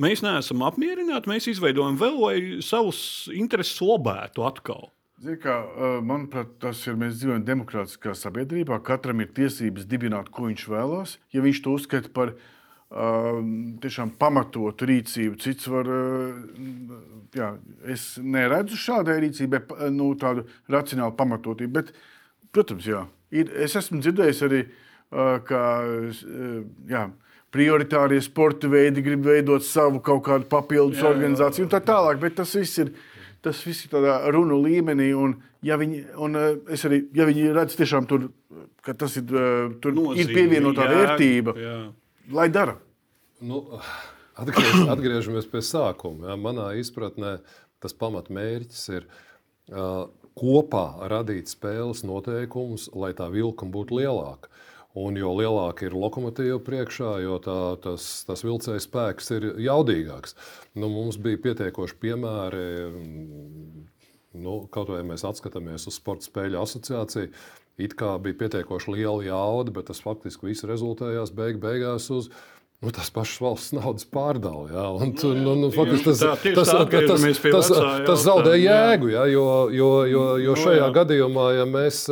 mēs 0.00 0.22
neesam 0.24 0.62
apmierināti, 0.66 1.30
mēs 1.32 1.48
izveidojam 1.50 1.98
vēl, 2.00 2.20
lai 2.22 2.36
savus 2.64 3.00
intereses 3.34 3.80
lobētu 3.84 4.46
atkal. 4.46 4.90
Zin, 5.24 5.38
kā, 5.40 5.54
manuprāt, 6.04 6.58
tas 6.60 6.82
ir. 6.84 6.98
Mēs 7.00 7.16
dzīvojam 7.16 7.44
demokrātiskā 7.46 8.12
sabiedrībā. 8.16 8.76
Katram 8.84 9.22
ir 9.24 9.30
tiesības 9.36 9.88
dibināt, 9.88 10.28
ko 10.28 10.50
viņš 10.50 10.66
vēlās. 10.68 11.16
Ja 11.32 11.40
viņš 11.44 11.62
to 11.64 11.76
uzskata 11.78 12.12
par 12.12 12.34
uh, 12.34 12.66
tiešām 13.82 14.12
pamatotu 14.20 14.86
rīcību. 14.86 15.38
Cits 15.42 15.66
var, 15.72 15.88
jā, 17.34 17.50
es 17.88 18.04
neredzu 18.22 18.78
šādai 18.78 19.18
rīcībai 19.24 19.62
nu, 19.94 20.12
tādu 20.20 20.46
racionālu 20.68 21.16
pamatotību. 21.18 21.72
Bet, 21.80 21.92
protams, 22.54 22.86
jā, 22.86 23.06
ir, 23.34 23.50
es 23.56 23.76
esmu 23.76 24.00
dzirdējis 24.04 24.44
arī, 24.46 24.62
ka 25.10 25.60
jā, 26.90 27.02
prioritārie 27.54 28.20
sporta 28.24 28.70
veidi 28.70 29.04
grib 29.06 29.26
veidot 29.26 29.64
savu 29.64 30.00
kaut 30.04 30.24
kādu 30.26 30.48
papildus 30.50 31.02
jā, 31.02 31.10
organizāciju 31.12 31.68
un 31.68 31.74
tā 31.76 31.82
tālāk. 31.84 32.18
Bet 32.22 32.40
tas 32.42 32.56
viss 32.58 32.82
ir. 32.84 32.96
Tas 33.46 33.60
viss 33.62 33.84
ir 33.84 33.90
tādā 33.92 34.16
runu 34.34 34.56
līmenī, 34.58 35.12
un, 35.14 35.36
ja 35.62 35.76
viņi, 35.78 36.00
un 36.24 36.34
es 36.72 36.82
arī, 36.88 36.96
ja 37.14 37.22
viņi 37.28 37.52
redz, 37.54 37.76
tiešām 37.78 38.08
tur, 38.10 38.24
ka 38.82 38.96
tas 38.98 39.12
ir, 39.20 39.28
tur 39.78 39.94
Nozīmī, 39.94 40.24
ir 40.24 40.32
pievienotā 40.34 40.88
jā, 40.88 40.96
vērtība. 40.96 41.54
Jā 41.54 41.76
lai 42.32 42.48
dara? 42.48 42.76
Nu, 43.40 43.62
atgriež, 44.38 44.86
atgriežamies 44.94 45.48
pie 45.50 45.62
sākuma. 45.64 46.32
Ja. 46.32 46.38
Manā 46.40 46.70
izpratnē 46.80 47.38
tas 47.82 47.94
pamatmērķis 47.98 48.84
ir 48.96 49.06
uh, 49.06 50.06
kopā 50.38 50.86
radīt 51.12 51.52
spēles 51.52 52.02
noteikumus, 52.06 52.88
lai 52.96 53.12
tā 53.16 53.28
vilkuma 53.32 53.74
būtu 53.76 54.00
lielāka. 54.00 54.50
Un 54.96 55.18
jo 55.20 55.34
lielāka 55.36 55.84
ir 55.84 55.96
lokomotīva 55.96 56.56
priekšā, 56.64 57.18
jo 57.20 57.36
tā, 57.44 57.58
tas, 57.84 58.06
tas 58.24 58.42
vilcēja 58.46 58.80
spēks 58.80 59.28
ir 59.36 59.50
jaudīgāks. 59.66 60.32
Nu, 60.80 60.88
mums 60.88 61.18
bija 61.20 61.42
pietiekoši 61.44 61.98
piemēri, 62.00 62.64
nu, 64.40 64.56
kaut 64.72 64.94
vai 64.94 65.02
mēs 65.04 65.26
atskatāmies 65.28 65.84
uz 65.90 66.00
Sports 66.00 66.30
spēļu 66.30 66.62
asociāciju. 66.62 67.28
It 67.76 67.92
kā 68.00 68.14
bija 68.24 68.38
pietiekoši 68.40 68.94
liela 68.94 69.20
jauda, 69.26 69.74
bet 69.76 69.90
tas 69.90 70.00
faktiski 70.00 70.48
viss 70.48 70.64
rezultējās 70.64 71.34
beig 71.36 71.60
beigās 71.60 72.08
uz 72.14 72.30
Nu, 72.84 72.90
tas 72.92 73.08
pašs 73.08 73.38
valsts 73.40 73.72
naudas 73.72 74.04
pārdala. 74.12 74.66
Ja? 74.68 74.82
Nu, 75.00 75.30
nu, 75.32 75.54
nu, 75.62 75.70
faktiski, 75.72 76.10
tas, 76.10 76.20
tā, 76.20 76.34
tas, 76.58 76.68
tas, 76.68 77.22
tas, 77.24 77.70
tas, 77.70 77.70
tas 78.04 78.24
zaudē 78.26 78.52
jēgu. 78.60 79.08
Ja? 79.14 79.24
Jo, 79.32 79.46
jo, 79.72 79.88
jo, 80.04 80.24
jo 80.44 80.56
nu, 80.56 80.60
šajā 80.60 80.82
jā. 80.82 80.90
gadījumā, 80.98 81.46
ja 81.56 81.64
mēs 81.70 82.02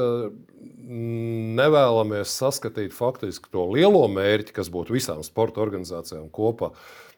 nevēlamies 0.84 2.34
saskatīt 2.40 2.92
faktiski 2.96 3.50
to 3.52 3.64
lielo 3.72 4.04
mērķi, 4.12 4.54
kas 4.56 4.70
būtu 4.72 4.96
visām 4.96 5.24
sporta 5.26 5.62
organizācijām 5.64 6.28
kopā, 6.34 6.72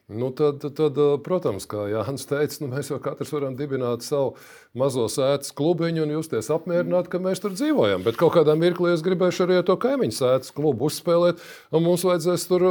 Nu, 0.07 0.29
tad, 0.31 0.63
tad, 0.63 0.99
protams, 1.27 1.65
kā 1.67 1.89
Jānis 1.91 2.29
teica, 2.31 2.61
nu, 2.63 2.69
mēs 2.71 2.93
jau 2.93 3.01
katrs 3.03 3.33
varam 3.35 3.57
dibināt 3.59 4.05
savu 4.07 4.37
mazo 4.79 5.09
sēdes 5.11 5.51
klubiņu 5.59 6.05
un 6.05 6.13
justies 6.15 6.47
apmierināti, 6.55 7.11
ka 7.11 7.19
mēs 7.23 7.43
tur 7.43 7.57
dzīvojam. 7.57 8.05
Bet 8.07 8.19
kaut 8.21 8.37
kādā 8.37 8.55
mirklī 8.55 8.93
es 8.95 9.03
gribēšu 9.03 9.49
arī 9.49 9.59
to 9.67 9.75
kaimiņu 9.83 10.15
sēdes 10.15 10.55
klubu 10.55 10.87
uzspēlēt, 10.87 11.43
un 11.75 11.83
mums 11.89 12.07
vajadzēs 12.07 12.47
tur 12.47 12.67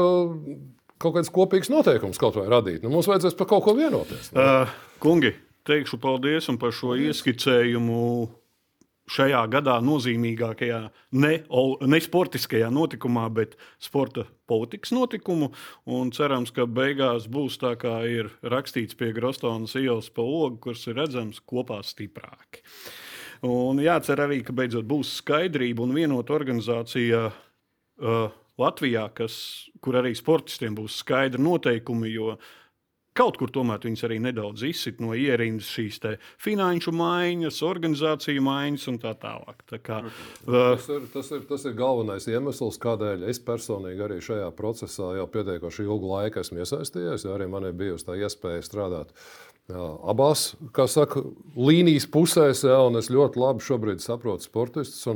kaut 0.96 1.18
kādas 1.18 1.34
kopīgas 1.36 1.74
noteikumus 1.74 2.22
kaut 2.24 2.40
vai 2.40 2.48
radīt. 2.56 2.80
Nu, 2.86 2.94
mums 2.96 3.12
vajadzēs 3.12 3.36
par 3.36 3.52
kaut 3.52 3.68
ko 3.68 3.76
vienoties. 3.76 4.32
Ne? 4.32 4.40
Uh, 4.40 4.80
kungi, 5.04 5.34
teikšu 5.68 6.00
paldies 6.00 6.48
par 6.62 6.72
šo 6.72 6.96
ieskicējumu 6.96 8.06
šajā 9.12 9.42
gadā 9.54 9.76
nozīmīgākajā 9.86 10.80
ne, 11.22 11.34
ne 11.86 12.00
sportiskajā 12.02 12.72
notikumā, 12.74 13.28
bet 13.34 13.56
sporta 13.82 14.26
politikas 14.50 14.94
notikumu. 14.96 15.52
Un 15.86 16.12
cerams, 16.16 16.54
ka 16.56 16.66
beigās 16.66 17.30
būs 17.32 17.60
tā, 17.62 17.76
kā 17.82 18.00
ir 18.10 18.32
rakstīts 18.44 18.98
pie 18.98 19.12
Grostonas 19.16 19.76
ielas 19.80 20.10
pa 20.10 20.26
logu, 20.26 20.60
kurš 20.68 20.90
ir 20.92 21.02
redzams 21.04 21.42
kopā 21.46 21.82
stiprāki. 21.86 22.66
Un 23.46 23.82
jācer 23.84 24.24
arī, 24.24 24.42
ka 24.46 24.56
beidzot 24.56 24.88
būs 24.90 25.20
skaidrība 25.20 25.86
un 25.86 25.94
vienota 25.98 26.34
organizācija. 26.34 27.28
Uh, 27.96 28.34
Latvijā, 28.56 29.10
kas, 29.12 29.34
kur 29.84 29.98
arī 30.00 30.14
sportistiem 30.16 30.78
būs 30.78 31.02
skaidri 31.02 31.44
noteikumi, 31.44 32.14
jo 32.14 32.38
Kaut 33.16 33.38
kur 33.40 33.52
tomēr 33.54 33.80
viņas 33.80 34.04
arī 34.10 34.18
nedaudz 34.20 34.66
izsit 34.68 34.98
no 35.00 35.14
ierindas 35.16 35.70
šīs 35.72 36.02
finanšu 36.44 36.92
maiņas, 36.92 37.62
organizāciju 37.64 38.44
maiņas 38.44 38.90
un 38.92 39.00
tā 39.00 39.14
tālāk. 39.22 39.64
Tā 39.72 39.80
kā, 39.80 40.02
uh, 40.04 40.76
tas, 40.76 40.90
ir, 40.92 41.08
tas, 41.14 41.32
ir, 41.32 41.46
tas 41.48 41.64
ir 41.64 41.78
galvenais 41.80 42.28
iemesls, 42.28 42.76
kādēļ 42.84 43.24
es 43.32 43.40
personīgi 43.40 44.04
arī 44.04 44.20
šajā 44.20 44.52
procesā 44.58 45.14
jau 45.16 45.30
pietiekoši 45.32 45.88
ilgu 45.88 46.12
laiku 46.12 46.44
esmu 46.44 46.60
iesaistījies. 46.60 47.28
Arī 47.32 47.48
man 47.52 47.70
ir 47.70 47.80
bijusi 47.80 48.10
tā 48.10 48.20
iespēja 48.20 48.68
strādāt 48.68 49.16
jā, 49.72 49.88
abās 50.12 50.50
saka, 50.92 51.24
līnijas 51.56 52.10
pusēs, 52.12 52.66
jā, 52.68 52.82
un 52.90 53.00
es 53.00 53.08
ļoti 53.14 53.40
labi 53.40 53.64
saprotu 54.04 54.44
sportistus. 54.44 55.08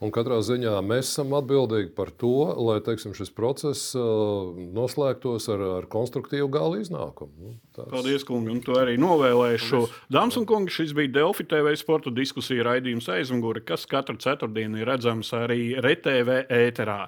Un, 0.00 0.08
katrā 0.14 0.38
ziņā 0.40 0.78
mēs 0.80 1.10
esam 1.10 1.34
atbildīgi 1.36 1.90
par 1.92 2.08
to, 2.16 2.32
lai 2.56 2.78
teiksim, 2.84 3.12
šis 3.16 3.28
process 3.36 3.90
noslēgtos 3.92 5.50
ar, 5.52 5.64
ar 5.76 5.88
konstruktīvu 5.92 6.48
gala 6.54 6.78
iznākumu. 6.80 7.34
Nu, 7.36 7.52
tās... 7.76 7.90
Paldies, 7.92 8.24
kungi, 8.24 8.48
un 8.54 8.62
to 8.64 8.78
arī 8.80 8.96
novēlēšu. 9.00 9.82
Dāmas 10.16 10.40
un 10.40 10.48
kungi, 10.48 10.72
šis 10.72 10.96
bija 10.96 11.12
Delfi 11.18 11.44
TV 11.50 11.76
sporta 11.76 12.12
diskusija 12.16 12.64
raidījums 12.70 13.10
aizmugure, 13.12 13.60
kas 13.68 13.84
katru 13.90 14.16
ceturtdienu 14.24 14.80
ir 14.80 14.88
redzams 14.88 15.34
arī 15.36 15.74
RTV 15.76 16.46
ēterā. 16.48 17.00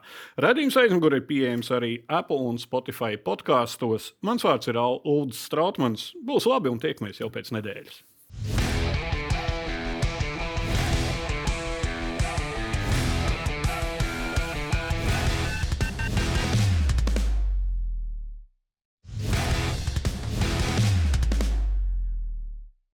Radījums 0.44 0.76
aizmugure 0.84 1.22
ir 1.22 1.28
pieejams 1.32 1.72
arī 1.72 1.94
Apple 2.12 2.44
un 2.52 2.60
Spotify 2.60 3.16
podkāstos. 3.16 4.12
Mans 4.20 4.44
vārds 4.44 4.68
ir 4.68 4.76
Ulrichs 4.84 5.46
Strautmans. 5.48 6.10
Būs 6.20 6.44
labi 6.50 6.68
un 6.68 6.82
tiekamies 6.82 7.24
jau 7.24 7.32
pēc 7.32 7.54
nedēļas. 7.56 8.02